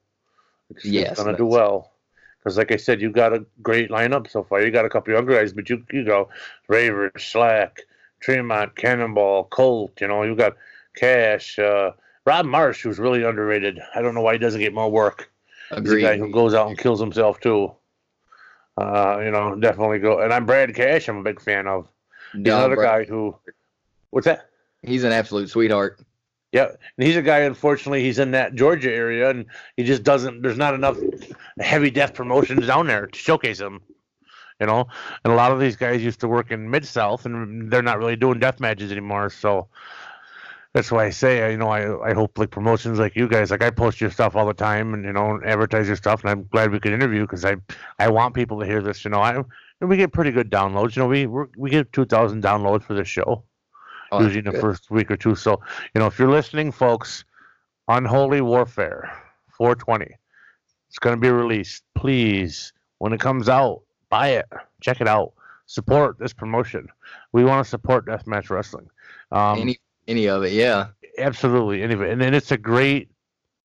[0.69, 1.91] It's, Yes, it's going to do well.
[2.39, 4.61] Because, like I said, you got a great lineup so far.
[4.61, 6.29] You got a couple younger guys, but you you go
[6.67, 7.79] Raver, Shlak,
[8.19, 9.99] Tremont, Cannonball, Colt.
[9.99, 10.55] You know, you got
[10.95, 11.91] Cash, uh,
[12.25, 13.79] Rob Marsh, who's really underrated.
[13.95, 15.31] I don't know why he doesn't get more work.
[15.69, 17.71] He's a guy who goes out and kills himself too.
[18.77, 20.19] Uh, you know, definitely go.
[20.19, 21.07] And I'm Brad Cash.
[21.07, 21.87] I'm a big fan of.
[22.35, 23.35] He's another guy who.
[24.09, 24.49] What's that?
[24.81, 25.99] He's an absolute sweetheart.
[26.51, 26.67] Yeah,
[26.97, 27.39] and he's a guy.
[27.39, 29.45] Unfortunately, he's in that Georgia area, and
[29.75, 30.41] he just doesn't.
[30.41, 30.97] There's not enough
[31.59, 33.81] heavy death promotions down there to showcase him.
[34.61, 34.87] You know,
[35.25, 37.97] and a lot of these guys used to work in mid South, and they're not
[37.97, 39.29] really doing death matches anymore.
[39.29, 39.67] So
[40.71, 43.63] that's why I say, you know, I I hope like promotions like you guys, like
[43.63, 46.47] I post your stuff all the time, and you know, advertise your stuff, and I'm
[46.51, 47.57] glad we could interview because I
[47.99, 49.03] I want people to hear this.
[49.03, 49.43] You know, I
[49.81, 50.95] and we get pretty good downloads.
[50.95, 53.43] You know, we we're, we get two thousand downloads for the show
[54.11, 54.61] Oh, usually in the good.
[54.61, 55.35] first week or two.
[55.35, 55.61] So,
[55.93, 57.25] you know, if you're listening, folks,
[57.87, 59.11] Unholy Warfare
[59.57, 60.07] 420,
[60.89, 61.83] it's going to be released.
[61.95, 64.45] Please, when it comes out, buy it,
[64.81, 65.33] check it out,
[65.65, 66.87] support this promotion.
[67.31, 68.89] We want to support deathmatch wrestling.
[69.31, 70.87] Um, any any of it, yeah.
[71.17, 72.11] absolutely, any of it.
[72.11, 73.09] and then it's a great,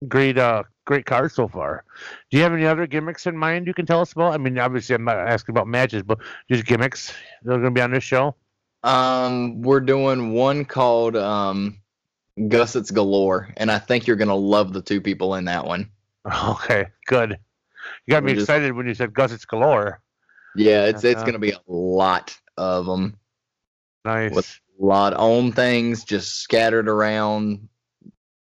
[0.08, 1.84] great, uh, great card so far.
[2.30, 4.34] Do you have any other gimmicks in mind you can tell us about?
[4.34, 7.72] I mean, obviously, I'm not asking about matches, but just gimmicks that are going to
[7.72, 8.36] be on this show.
[8.84, 11.78] Um, we're doing one called um,
[12.38, 15.90] Gussets Galore, and I think you're gonna love the two people in that one.
[16.50, 17.38] Okay, good.
[18.06, 20.02] You got me just- excited when you said Gussets galore.
[20.56, 21.26] Yeah, it's it's Uh-huh.
[21.26, 23.18] gonna be a lot of them,
[24.06, 24.32] Nice.
[24.34, 27.68] With a lot on things just scattered around.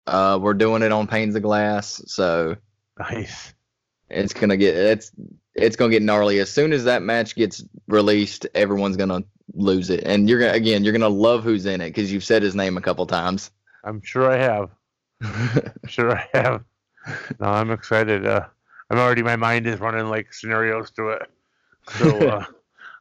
[0.07, 2.57] Uh, we're doing it on panes of glass, so
[2.99, 3.55] Nice.
[4.11, 5.13] it's gonna get it's
[5.55, 6.39] it's gonna get gnarly.
[6.41, 9.23] As soon as that match gets released, everyone's gonna
[9.55, 12.43] lose it, and you're gonna again you're gonna love who's in it because you've said
[12.43, 13.51] his name a couple times.
[13.85, 14.71] I'm sure I have.
[15.23, 16.65] I'm sure I have.
[17.41, 18.27] No, I'm excited.
[18.27, 18.47] Uh,
[18.91, 19.23] I'm already.
[19.23, 21.31] My mind is running like scenarios to it.
[21.99, 22.45] So uh,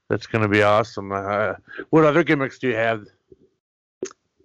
[0.07, 1.11] that's gonna be awesome.
[1.11, 1.53] Uh,
[1.89, 3.05] what other gimmicks do you have?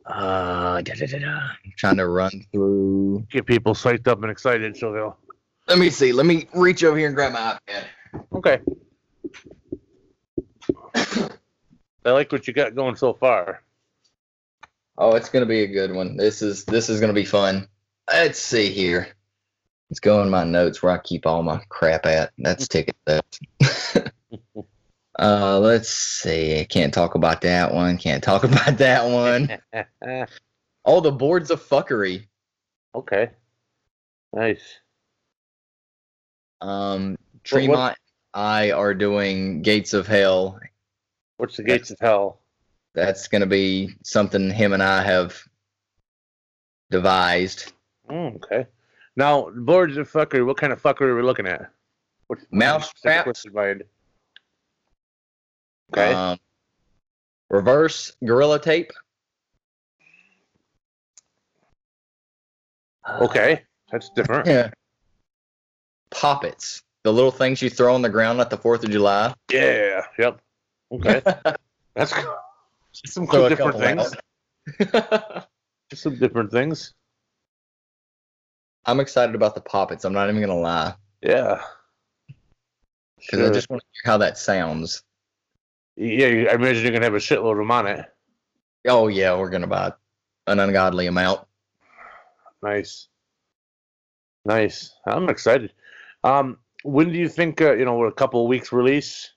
[0.06, 1.40] Uh, da, da, da, da.
[1.76, 3.26] Trying to run through.
[3.30, 5.18] Get people psyched up and excited so they'll.
[5.68, 6.12] Let me see.
[6.12, 7.84] Let me reach over here and grab my iPad.
[8.32, 8.60] Okay.
[12.04, 13.62] I like what you got going so far.
[14.96, 16.16] Oh, it's gonna be a good one.
[16.16, 17.68] This is this is gonna be fun.
[18.08, 19.08] Let's see here.
[19.90, 22.32] Let's go in my notes where I keep all my crap at.
[22.38, 23.40] That's ticket theft.
[25.18, 26.60] uh, let's see.
[26.60, 27.96] I can't talk about that one.
[27.98, 30.26] Can't talk about that one.
[30.88, 32.28] Oh, the boards of fuckery.
[32.94, 33.30] okay.
[34.32, 34.62] Nice.
[36.60, 37.96] Um, what- Tremont,
[38.34, 40.60] I are doing Gates of Hell.
[41.38, 42.38] What's the gates of hell?
[42.94, 45.36] That's gonna be something him and I have
[46.90, 47.72] devised.
[48.08, 48.66] Mm, okay.
[49.16, 50.46] Now, boards of fuckery.
[50.46, 51.70] What kind of fuckery are we looking at?
[52.28, 53.24] What Mouse what's the traps.
[53.24, 53.82] twisted mind?
[55.92, 56.12] Okay.
[56.12, 56.38] Um,
[57.50, 58.92] reverse gorilla tape.
[63.20, 63.62] okay.
[63.92, 64.46] That's different.
[64.46, 64.70] Yeah.
[66.10, 66.82] Poppets.
[67.04, 69.32] The little things you throw on the ground at the Fourth of July.
[69.52, 70.02] Yeah.
[70.18, 70.40] Yep.
[70.92, 71.22] Okay.
[71.94, 72.12] That's
[72.92, 74.14] just some Throw a different things.
[75.90, 76.94] Just some different things.
[78.86, 80.04] I'm excited about the poppets.
[80.04, 81.62] I'm not even gonna lie Yeah.
[83.18, 85.02] because I just want to hear how that sounds.
[85.96, 88.04] Yeah, I imagine you're gonna have a shitload of them on it.
[88.86, 89.92] Oh yeah, we're gonna buy
[90.46, 91.46] an ungodly amount.
[92.62, 93.08] Nice.
[94.44, 94.94] Nice.
[95.06, 95.72] I'm excited.
[96.22, 97.60] Um, when do you think?
[97.60, 99.32] Uh, you know, we're a couple of weeks release,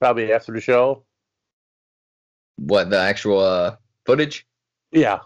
[0.00, 1.04] probably after the show.
[2.56, 4.46] What the actual uh, footage?
[4.92, 5.20] Yeah.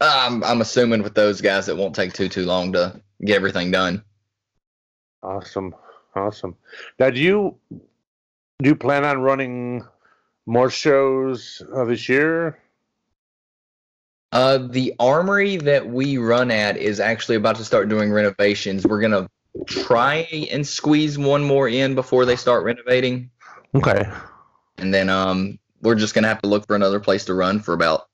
[0.00, 3.70] I'm I'm assuming with those guys it won't take too too long to get everything
[3.70, 4.02] done.
[5.22, 5.74] Awesome.
[6.14, 6.56] Awesome.
[6.98, 9.84] Now, do you do you plan on running
[10.50, 12.58] more shows uh, this year?
[14.32, 18.86] Uh, the armory that we run at is actually about to start doing renovations.
[18.86, 19.28] We're gonna
[19.66, 23.30] try and squeeze one more in before they start renovating,
[23.74, 24.08] Okay.
[24.78, 27.74] and then um, we're just gonna have to look for another place to run for
[27.74, 28.08] about.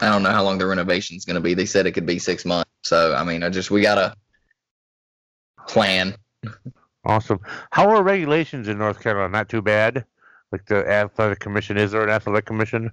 [0.00, 1.52] I don't know how long the renovation's gonna be.
[1.54, 2.70] They said it could be six months.
[2.82, 4.14] So I mean, I just we gotta
[5.68, 6.16] plan.
[7.04, 7.40] Awesome.
[7.70, 9.30] How are regulations in North Carolina?
[9.30, 10.04] Not too bad.
[10.52, 11.76] Like the athletic commission.
[11.76, 12.90] Is there an athletic commission?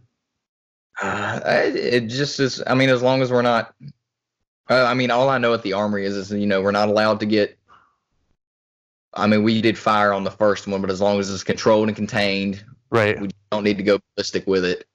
[1.01, 2.61] Uh, it, just is.
[2.67, 3.73] I mean, as long as we're not.
[4.69, 6.89] Uh, I mean, all I know at the armory is, is you know, we're not
[6.89, 7.57] allowed to get.
[9.13, 11.87] I mean, we did fire on the first one, but as long as it's controlled
[11.87, 13.19] and contained, Right.
[13.19, 14.85] we don't need to go ballistic with it.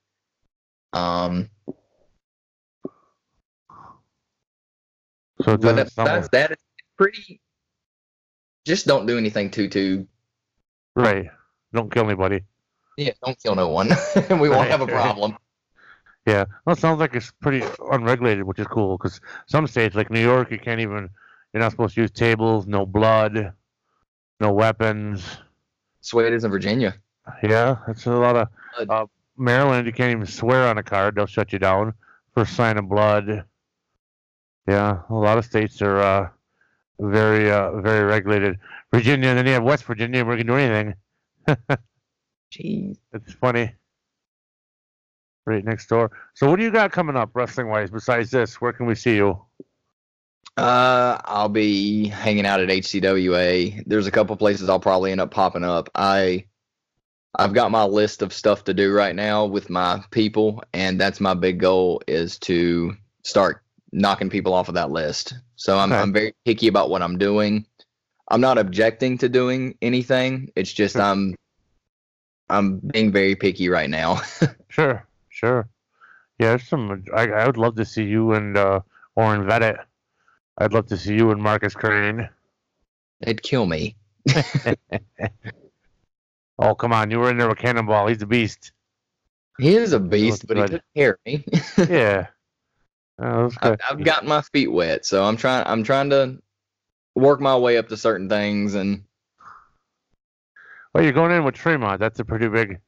[0.92, 1.48] Um,
[5.42, 6.62] So but besides that, it's
[6.96, 7.40] pretty.
[8.64, 10.06] Just don't do anything too too.
[10.94, 11.28] right.
[11.72, 12.44] Don't kill anybody.
[12.96, 13.90] Yeah, don't kill no one.
[14.30, 15.36] we won't have a problem.
[16.26, 18.96] Yeah, well, it sounds like it's pretty unregulated, which is cool.
[18.96, 21.10] Because some states, like New York, you can't even.
[21.52, 22.66] You're not supposed to use tables.
[22.66, 23.52] No blood.
[24.40, 25.22] No weapons.
[25.98, 26.94] That's the way it is in Virginia.
[27.42, 28.48] Yeah, that's a lot of.
[28.88, 31.94] Uh, Maryland, you can't even swear on a card; they'll shut you down
[32.34, 33.44] for sign of blood.
[34.68, 36.28] Yeah, a lot of states are uh,
[37.00, 38.58] very, uh, very regulated.
[38.92, 40.94] Virginia, and then you have West Virginia, where you can do anything.
[42.52, 42.98] Jeez.
[43.12, 43.72] It's funny.
[45.46, 46.10] Right next door.
[46.34, 47.90] So, what do you got coming up, wrestling wise?
[47.90, 49.40] Besides this, where can we see you?
[50.56, 53.82] Uh, I'll be hanging out at HCWA.
[53.86, 55.88] There's a couple places I'll probably end up popping up.
[55.94, 56.44] I,
[57.34, 61.20] I've got my list of stuff to do right now with my people, and that's
[61.20, 63.62] my big goal is to start
[63.92, 65.34] knocking people off of that list.
[65.56, 66.00] So I'm Okay.
[66.00, 67.66] I'm very picky about what I'm doing.
[68.28, 70.52] I'm not objecting to doing anything.
[70.54, 71.34] It's just I'm
[72.48, 74.20] I'm being very picky right now.
[74.68, 75.68] Sure, sure.
[76.38, 77.04] Yeah, there's some.
[77.14, 78.80] I, I would love to see you and uh,
[79.16, 79.76] Oren Vettit.
[80.56, 82.26] I'd love to see you and Marcus Crane.
[83.20, 83.96] It'd kill me.
[86.58, 87.10] Oh, come on.
[87.10, 88.06] You were in there with Cannonball.
[88.06, 88.72] He's a beast.
[89.58, 90.70] He is a beast, but he good.
[90.70, 91.44] took care of me.
[91.88, 92.28] Yeah.
[93.18, 93.80] Oh, I've, good.
[93.88, 95.64] I've gotten my feet wet, so I'm trying.
[95.66, 96.40] I'm trying to
[97.14, 99.04] work my way up to certain things, and
[100.92, 102.00] Well, you're going in with Tremont.
[102.00, 102.78] That's a pretty big,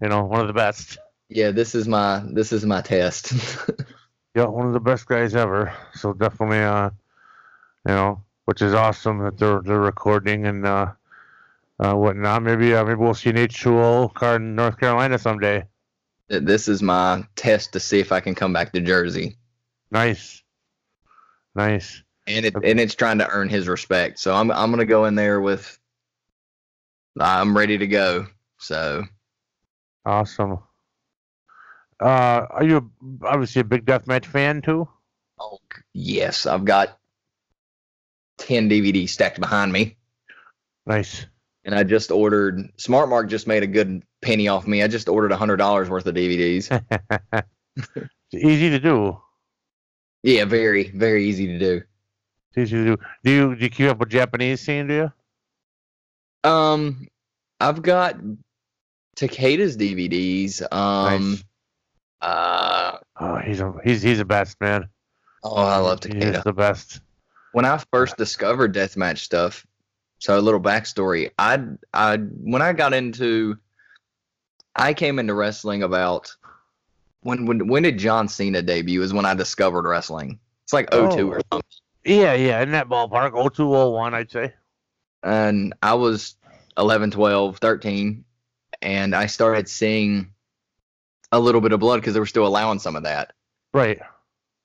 [0.00, 0.98] you know, one of the best.
[1.28, 3.32] yeah, this is my this is my test.
[4.36, 5.74] Yeah, one of the best guys ever.
[5.94, 6.90] So definitely, uh,
[7.84, 10.92] you know, which is awesome that they're they're recording and uh,
[11.80, 12.44] uh, whatnot.
[12.44, 15.64] Maybe uh, maybe we'll see an H2O card in North Carolina someday.
[16.28, 19.36] this is my test to see if I can come back to Jersey,
[19.90, 20.44] Nice,
[21.56, 22.04] nice.
[22.28, 24.20] and it and it's trying to earn his respect.
[24.20, 25.76] So I'm I'm gonna go in there with.
[27.18, 28.26] I'm ready to go.
[28.58, 29.04] So
[30.04, 30.58] Awesome.
[32.00, 32.90] Uh, are you
[33.22, 34.88] obviously a big deathmatch fan too?
[35.38, 35.58] oh,
[35.92, 36.98] yes, I've got
[38.38, 39.96] ten DVDs stacked behind me.
[40.86, 41.26] Nice.
[41.64, 42.70] And I just ordered.
[42.78, 44.82] Smart Mark just made a good penny off me.
[44.82, 46.70] I just ordered a hundred dollars worth of DVDs.
[48.32, 49.18] easy to do.
[50.22, 51.82] yeah, very, very easy to do.
[52.52, 53.02] It's easy to do.
[53.24, 54.86] Do you do you keep up with Japanese scene?
[54.86, 55.12] Do you?
[56.44, 57.06] Um,
[57.60, 58.16] I've got
[59.16, 60.62] Takeda's DVDs.
[60.72, 61.44] Um, Nice.
[62.22, 64.88] uh, Oh, he's a he's he's the best man.
[65.44, 66.42] oh, I love Takeda.
[66.42, 67.00] the best.
[67.52, 69.66] When I first discovered deathmatch stuff,
[70.20, 71.30] so a little backstory.
[71.38, 71.60] I,
[71.92, 73.56] I, when I got into,
[74.76, 76.30] I came into wrestling about
[77.22, 79.02] when when when did John Cena debut?
[79.02, 80.38] Is when I discovered wrestling.
[80.64, 80.96] It's like 02
[81.30, 81.42] or Oh.
[81.52, 81.66] something.
[82.04, 84.54] Yeah, yeah, in that ballpark, 0201, I'd say.
[85.22, 86.36] And I was
[86.76, 88.24] 11, 12, 13,
[88.82, 90.32] and I started seeing
[91.32, 93.32] a little bit of blood because they were still allowing some of that.
[93.72, 94.00] Right.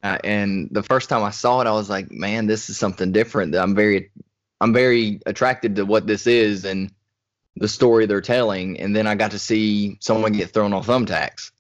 [0.04, 3.12] Uh, and the first time I saw it, I was like, "Man, this is something
[3.12, 4.12] different." I'm very,
[4.62, 6.92] I'm very attracted to what this is and
[7.56, 8.80] the story they're telling.
[8.80, 11.52] And then I got to see someone get thrown on thumbtacks,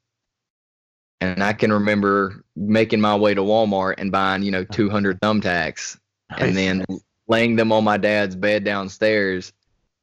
[1.21, 5.97] and I can remember making my way to Walmart and buying, you know, 200 thumbtacks,
[6.29, 6.85] and then
[7.27, 9.51] laying them on my dad's bed downstairs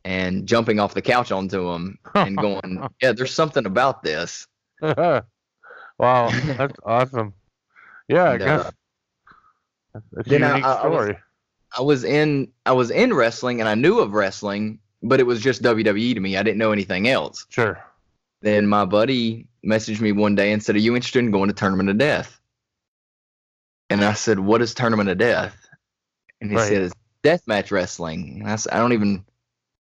[0.04, 4.46] and jumping off the couch onto them and going, "Yeah, there's something about this."
[4.80, 5.22] wow,
[5.98, 7.34] that's awesome.
[8.08, 8.66] Yeah, I And, guess
[9.94, 11.16] uh, then I- I- was-
[11.78, 15.40] I was in I was in wrestling and I knew of wrestling, but it was
[15.40, 16.36] just WWE to me.
[16.36, 17.46] I didn't know anything else.
[17.48, 17.82] Sure.
[18.42, 21.54] Then my buddy messaged me one day and said, "Are you interested in going to
[21.54, 22.38] Tournament of Death?"
[23.88, 25.56] And I said, "What is Tournament of Death?"
[26.42, 26.68] And he Right.
[26.68, 29.24] said, "It's deathmatch wrestling." I "I don't even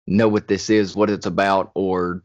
[0.07, 2.23] know what this is, what it's about, or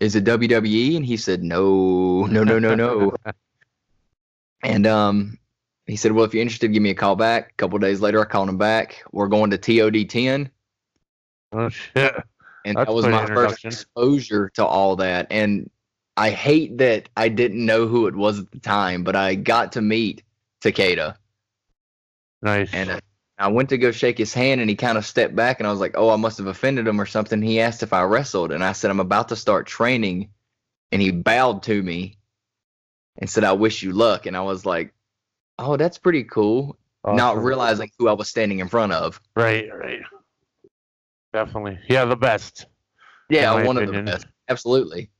[0.00, 3.14] is it WWE?" And he said, "No, no, no, no, no."
[4.62, 5.38] and um,
[5.86, 8.20] he said, "Well, if you're interested, give me a call back." A couple days later,
[8.20, 9.02] I called him back.
[9.12, 10.50] We're going to TOD 10
[11.52, 12.14] Oh shit.
[12.64, 15.68] and That's that was my first exposure to all that and
[16.16, 19.72] i hate that i didn't know who it was at the time but i got
[19.72, 20.22] to meet
[20.62, 21.16] takeda
[22.42, 22.72] Nice.
[22.72, 23.00] and uh,
[23.40, 25.70] i went to go shake his hand and he kind of stepped back and i
[25.70, 28.52] was like oh i must have offended him or something he asked if i wrestled
[28.52, 30.28] and i said i'm about to start training
[30.92, 32.16] and he bowed to me
[33.18, 34.92] and said i wish you luck and i was like
[35.58, 36.76] oh that's pretty cool
[37.06, 40.00] not realizing who i was standing in front of Right, right.
[41.32, 41.78] Definitely.
[41.88, 42.66] Yeah, the best.
[43.28, 44.00] yeah one opinion.
[44.00, 45.10] of the best absolutely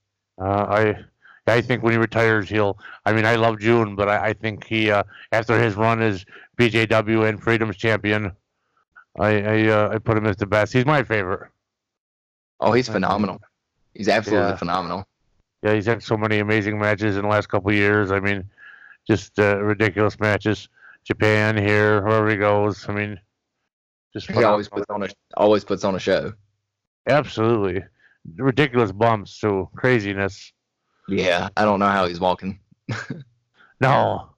[0.41, 1.05] Uh, I
[1.47, 2.79] I think when he retires, he'll.
[3.05, 6.25] I mean, I love Jun, but I, I think he uh, after his run as
[6.59, 8.33] BJW and Freedom's champion,
[9.19, 10.73] I I, uh, I put him as the best.
[10.73, 11.51] He's my favorite.
[12.61, 13.41] oh he's phenomenal
[13.95, 14.57] he's absolutely Yeah.
[14.57, 15.07] phenomenal
[15.63, 18.11] Yeah, he's had so many amazing matches in the last couple of years.
[18.13, 18.45] I mean,
[19.09, 20.69] just uh, ridiculous matches.
[21.05, 22.87] Japan here, wherever he goes.
[22.89, 23.19] I mean,
[24.13, 26.33] just He always puts on a always puts on a show.
[27.09, 27.83] absolutely
[28.37, 30.53] ridiculous bumps to craziness.
[31.11, 32.59] Yeah, I don't know how he's walking.
[33.81, 34.31] No,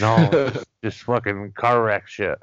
[0.00, 2.38] no, just, just fucking car wreck shit.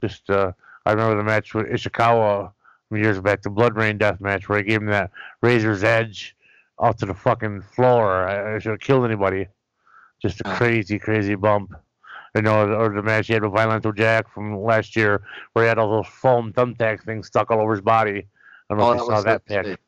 [0.00, 0.52] Just uh,
[0.84, 2.52] I remember the match with Ishikawa
[2.88, 5.10] from years back, the Blood Rain death match, where I gave him that
[5.40, 6.36] razor's edge
[6.78, 8.26] off to the fucking floor.
[8.28, 9.46] I, I should have killed anybody.
[10.20, 11.72] Just a crazy, crazy bump.
[12.34, 15.68] You know, or the match he had with Violento Jack from last year, where he
[15.68, 18.26] had all those foam thumbtack things stuck all over his body.
[18.70, 19.78] I don't know Oh, if you saw so that pic.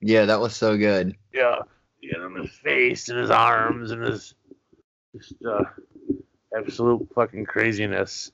[0.00, 1.14] Yeah, that was so good.
[1.34, 1.60] Yeah,
[2.02, 4.34] yeah, on his face and his arms and his
[5.14, 5.64] just uh,
[6.56, 8.30] absolute fucking craziness.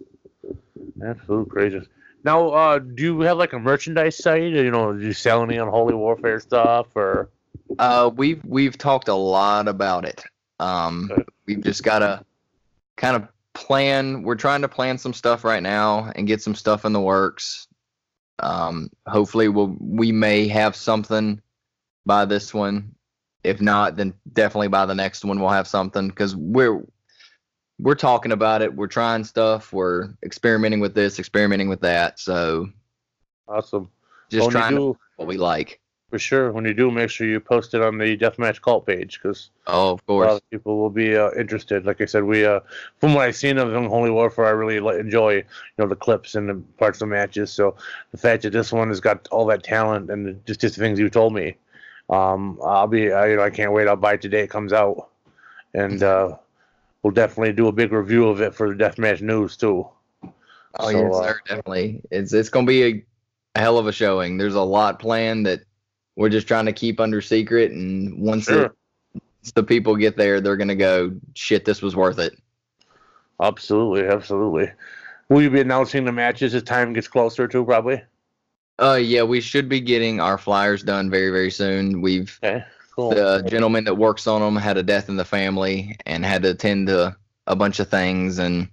[1.04, 1.86] Absolute craziness.
[2.24, 4.52] Now, uh, do you have like a merchandise site?
[4.52, 7.30] You know, do you sell any unholy warfare stuff or?
[7.78, 10.22] Uh, we've we've talked a lot about it.
[10.60, 11.24] Um, Okay.
[11.46, 12.24] we've just gotta
[12.96, 14.22] kind of plan.
[14.22, 17.66] We're trying to plan some stuff right now and get some stuff in the works.
[18.38, 21.40] Um, hopefully, we'll we may have something
[22.06, 22.94] by this one.
[23.44, 26.82] If not, then definitely by the next one we'll have something because we're
[27.80, 28.72] we're talking about it.
[28.74, 29.72] We're trying stuff.
[29.72, 32.20] We're experimenting with this, experimenting with that.
[32.20, 32.68] So
[33.48, 33.90] Awesome.
[34.30, 35.80] just when trying to do, what we like.
[36.10, 36.52] for sure.
[36.52, 39.92] When you do, make sure you post it on the Deathmatch cult page because Oh,
[39.94, 40.28] of a course.
[40.28, 41.84] lot of people will be uh, interested.
[41.84, 42.60] Like I said, we uh,
[43.00, 45.44] from what I've seen of Unholy Warfare, I really enjoy you
[45.78, 47.52] know the clips and the parts of the matches.
[47.52, 47.74] So
[48.12, 50.80] the fact that this one has got all that talent and the, just just the
[50.82, 51.56] things you told me,
[52.12, 53.88] um, I'll be I, you know I can't wait.
[53.88, 54.42] I'll buy it today.
[54.42, 55.08] It comes out,
[55.74, 56.36] and uh,
[57.02, 59.88] we'll definitely do a big review of it for the Deathmatch News too.
[60.78, 62.02] Oh So, yes, uh, sir, definitely.
[62.10, 63.04] It's it's gonna be a,
[63.54, 64.36] a hell of a showing.
[64.36, 65.60] There's a lot planned that
[66.16, 68.74] we're just trying to keep under secret, and once, it- Sure,
[69.14, 72.34] once the people get there, they're gonna go, "Shit, this was worth it."
[73.40, 74.70] absolutely, absolutely.
[75.28, 78.02] Will you be announcing the matches as time gets closer to Probably.
[78.82, 82.00] Uh, yeah, we should be getting our flyers done very very soon.
[82.00, 82.64] We've Okay,
[82.96, 83.10] cool.
[83.10, 86.50] the gentleman that works on them had a death in the family and had to
[86.50, 87.16] attend to
[87.46, 88.68] a bunch of things, and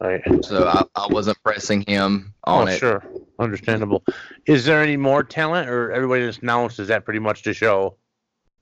[0.00, 0.22] All right.
[0.44, 2.78] so I, I wasn't pressing him on oh, it.
[2.78, 3.02] sure.
[3.38, 4.04] Understandable.
[4.46, 7.96] Is there any more talent, or everybody that's announced is that pretty much the show?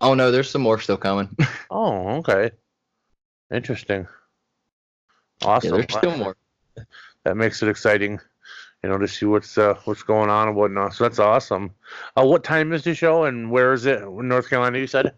[0.00, 1.28] Oh no, there's some more still coming.
[1.70, 2.50] Oh, okay.
[3.52, 4.06] Interesting.
[5.40, 5.70] yeah, Awesome.
[5.72, 6.36] there's still more.
[7.24, 8.20] That makes it exciting,
[8.82, 10.94] you know, to see what's uh, what's going on and whatnot.
[10.94, 11.70] So that's awesome.
[12.16, 14.02] Uh, what time is the show, and where is it?
[14.08, 15.14] North Carolina, you said.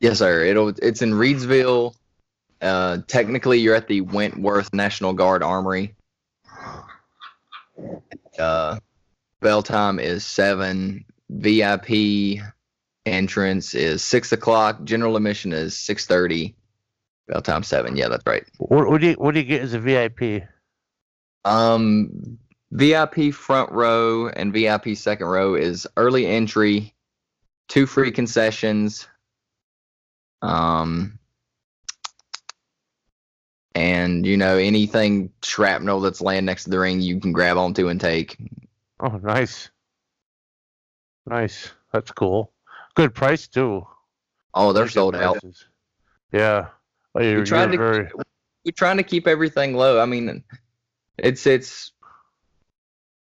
[0.00, 0.44] Yes, sir.
[0.44, 1.94] It'll it's in Reidsville.
[2.60, 5.94] Uh, technically, you're at the Wentworth National Guard Armory.
[8.38, 8.78] Uh,
[9.40, 11.04] bell time is seven.
[11.28, 12.40] VIP
[13.06, 14.82] entrance is six o'clock.
[14.84, 16.54] General admission is six thirty.
[17.28, 17.96] Bell time seven.
[17.96, 18.44] Yeah, that's right.
[18.58, 20.44] What, what do you What do you get as a VIP?
[21.44, 22.38] Um,
[22.74, 26.92] VIP front row and VIP second row is early entry,
[27.68, 29.06] two free concessions.
[30.42, 31.20] Um,
[33.76, 37.88] and you know anything shrapnel that's laying next to the ring, you can grab onto
[37.88, 38.36] and take.
[38.98, 39.70] Oh, nice,
[41.26, 41.70] nice.
[41.92, 42.52] That's cool.
[42.96, 43.86] Good price too.
[44.52, 45.38] Oh, they're good sold out.
[46.32, 46.68] Yeah.
[47.14, 48.10] Oh, you're, tried you're to very.
[48.64, 50.00] We're trying to keep everything low.
[50.00, 50.42] I mean,
[51.18, 51.92] it's it's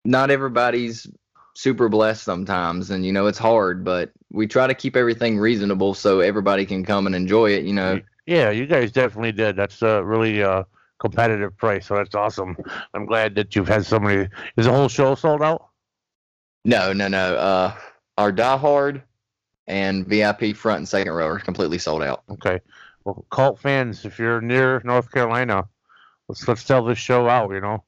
[0.06, 1.08] not everybody's
[1.54, 5.94] super blessed sometimes, and you know it's hard, but we try to keep everything reasonable
[5.94, 7.64] so everybody can come and enjoy it.
[7.64, 8.02] You know.
[8.26, 9.56] Yeah, you guys definitely did.
[9.56, 10.64] That's a really uh,
[11.00, 12.56] competitive price, so that's awesome.
[12.94, 14.30] I'm glad that you've had so many.
[14.58, 15.68] Is the whole show sold out?
[16.66, 17.36] No, no, no.
[17.36, 17.76] Uh,
[18.18, 19.02] our diehard
[19.68, 22.24] and VIP front and second row are completely sold out.
[22.30, 22.60] Okay.
[23.04, 25.68] Well, cult fans, if you're near North Carolina,
[26.30, 27.52] let's let's tell this show out.
[27.52, 27.84] You know,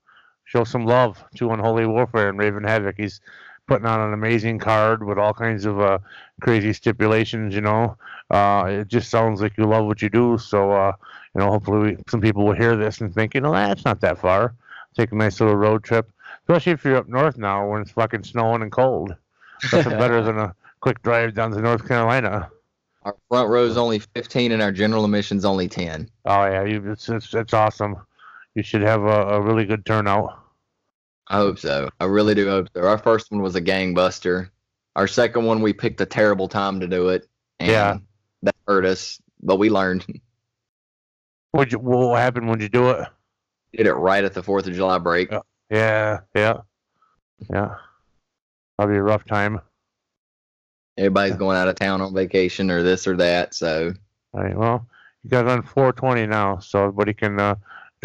[0.45, 2.95] show some love to Unholy Warfare and Raven Havoc.
[2.97, 3.19] He's
[3.67, 5.99] putting on an amazing card with all kinds of uh,
[6.41, 7.53] crazy stipulations.
[7.53, 7.97] You know,
[8.29, 10.37] uh, it just sounds like you love what you do.
[10.37, 10.93] So, uh,
[11.33, 14.01] you know, hopefully we, some people will hear this and think, you know, that's not
[14.01, 14.55] that far.
[14.95, 16.09] Take a nice little road trip,
[16.41, 19.15] especially if you're up north now when it's fucking snowing and cold.
[19.73, 22.49] Nothing better than a quick drive down to North Carolina.
[23.03, 26.09] Our front row is only 15 and our general admission's only 10.
[26.25, 27.97] Oh yeah, you, it's, it's it's awesome.
[28.55, 30.41] You should have a, a really good turnout.
[31.27, 31.89] I hope so.
[31.99, 32.81] I really do hope so.
[32.81, 34.49] Our first one was a gangbuster.
[34.95, 37.27] Our second one, we picked a terrible time to do it.
[37.59, 37.97] And Yeah.
[38.43, 40.05] That hurt us, but we learned.
[41.51, 43.07] What you what happened when you do it?
[43.75, 45.31] Did it right at the 4th of July break.
[45.71, 46.19] Yeah.
[46.35, 46.57] Yeah,
[47.49, 47.75] yeah.
[48.77, 49.59] Probably a rough time.
[50.97, 53.53] Everybody's going out of town on vacation or this or that.
[53.53, 53.93] So,
[54.33, 54.87] All right, well,
[55.23, 57.55] you got on 420 now, so everybody can uh,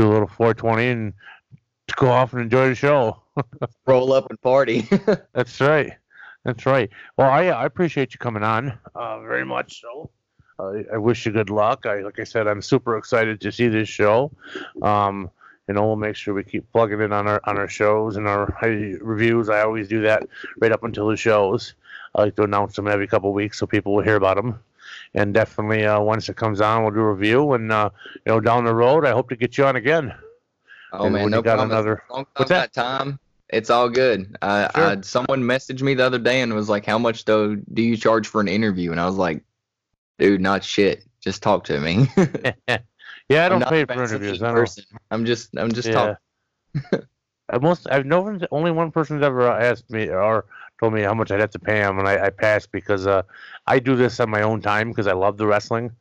[0.01, 1.13] do a little 420 and
[1.97, 3.21] go off and enjoy the show.
[3.87, 4.89] roll up and party.
[5.33, 5.93] That's right.
[6.45, 6.89] That's right.
[7.19, 9.83] Well, I I appreciate you coming on uh, very much.
[9.83, 10.11] So,
[10.59, 11.85] uh, I wish you good luck.
[11.85, 14.33] I like I said, I'm super excited to see this show.
[14.81, 15.31] Um,
[15.69, 18.27] you know, we'll make sure we keep plugging in on our on our shows and
[18.27, 19.51] our reviews.
[19.51, 20.27] I always do that
[20.61, 21.75] right up until the shows.
[22.15, 24.59] I like to announce them every couple weeks so people will hear about them.
[25.15, 27.53] And definitely, uh, once it comes on, we'll do a review.
[27.55, 30.15] And uh, you know, down the road, I hope to get you on again.
[30.93, 31.31] oh, And man.
[31.31, 31.71] No got problem.
[31.73, 32.03] another-
[32.37, 32.73] What's that?
[32.73, 33.19] Tom?
[33.53, 34.37] it's all good.
[34.43, 34.85] I, Sure.
[34.85, 37.97] I, someone messaged me the other day and was like, How much do, do you
[37.97, 38.93] charge for an interview?
[38.93, 39.43] And I was like,
[40.21, 41.05] Dude, not shit.
[41.21, 42.09] Just talk to me.
[43.29, 44.43] yeah, I don't pay for interviews.
[44.43, 44.87] I don't.
[45.11, 46.17] I'm just, I'm just talking.
[47.53, 50.45] I most I've known only one person's ever asked me or
[50.81, 53.23] told me how much I'd have to pay him, and I, I passed because uh,
[53.67, 55.93] I do this on my own time because I love the wrestling,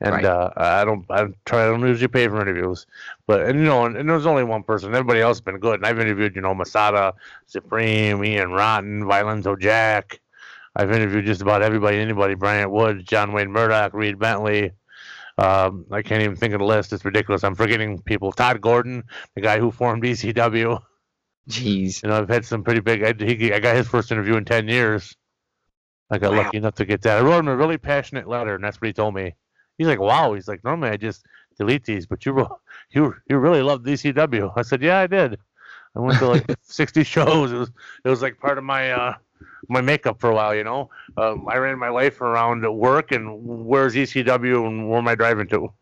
[0.00, 0.24] and Right.
[0.24, 2.86] uh, I don't I try I don't usually pay for interviews,
[3.26, 4.94] but and you know and, and there's only one person.
[4.94, 7.14] Everybody else has been good, and I've interviewed you know Masada,
[7.46, 10.20] Supreme, Ian Rotten, Violento Jack.
[10.76, 14.70] I've interviewed just about everybody, anybody, Bryant Woods, John Wayne Murdoch, Reed Bentley.
[15.36, 16.92] Um, I can't even think of the list.
[16.92, 17.44] It's ridiculous.
[17.44, 18.32] I'm forgetting people.
[18.32, 20.80] Tod Gordon, the guy who formed ECW.
[21.48, 22.02] Jeez.
[22.02, 23.02] You know, I've had some pretty big.
[23.02, 25.16] I, he, I got his first interview in ten years.
[26.10, 26.34] I got Wow.
[26.34, 27.18] lucky enough to get that.
[27.18, 29.34] I wrote him a really passionate letter, and that's what he told me.
[29.78, 31.24] He's like, "Wow." He's like, "Normally I just
[31.58, 35.38] delete these, but you wrote, you you really loved ECW." I said, "Yeah, I did.
[35.96, 37.52] I went to like sixty shows.
[37.52, 37.70] It was
[38.04, 39.14] it was like part of my uh
[39.68, 40.54] my makeup for a while.
[40.54, 44.98] You know, um, I ran my life around at work and where's ECW and where
[44.98, 45.72] am I driving to."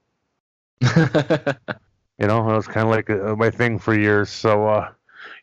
[2.18, 4.30] You know, it was kind of like uh, my thing for years.
[4.30, 4.92] So, uh,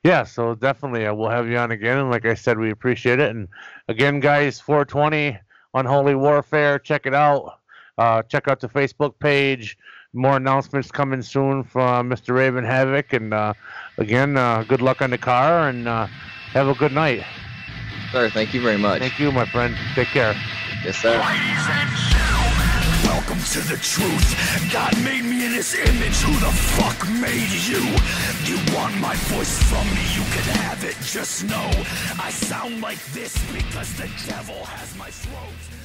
[0.03, 1.97] yeah, so definitely uh, we'll have you on again.
[1.97, 3.29] And like I said, we appreciate it.
[3.29, 3.47] And
[3.87, 5.39] again, guys, 420
[5.73, 7.59] Unholy Warfare, check it out.
[7.97, 9.77] Uh, check out the Facebook page.
[10.13, 12.35] More announcements coming soon from Mr.
[12.35, 13.13] Raven Havoc.
[13.13, 13.53] And uh,
[13.97, 16.07] again, uh, good luck on the car and uh,
[16.51, 17.23] have a good night.
[18.11, 19.01] Sir, thank you very much.
[19.01, 19.75] Thank you, my friend.
[19.95, 20.35] Take care.
[20.83, 22.42] Yes, sir.
[23.13, 24.73] Welcome to the truth.
[24.73, 26.17] God made me in his image.
[26.25, 27.83] Who the fuck made you?
[28.49, 30.01] You want my voice from me?
[30.17, 30.97] You can have it.
[31.03, 31.69] Just know
[32.19, 35.82] I sound like this because the devil has my throat.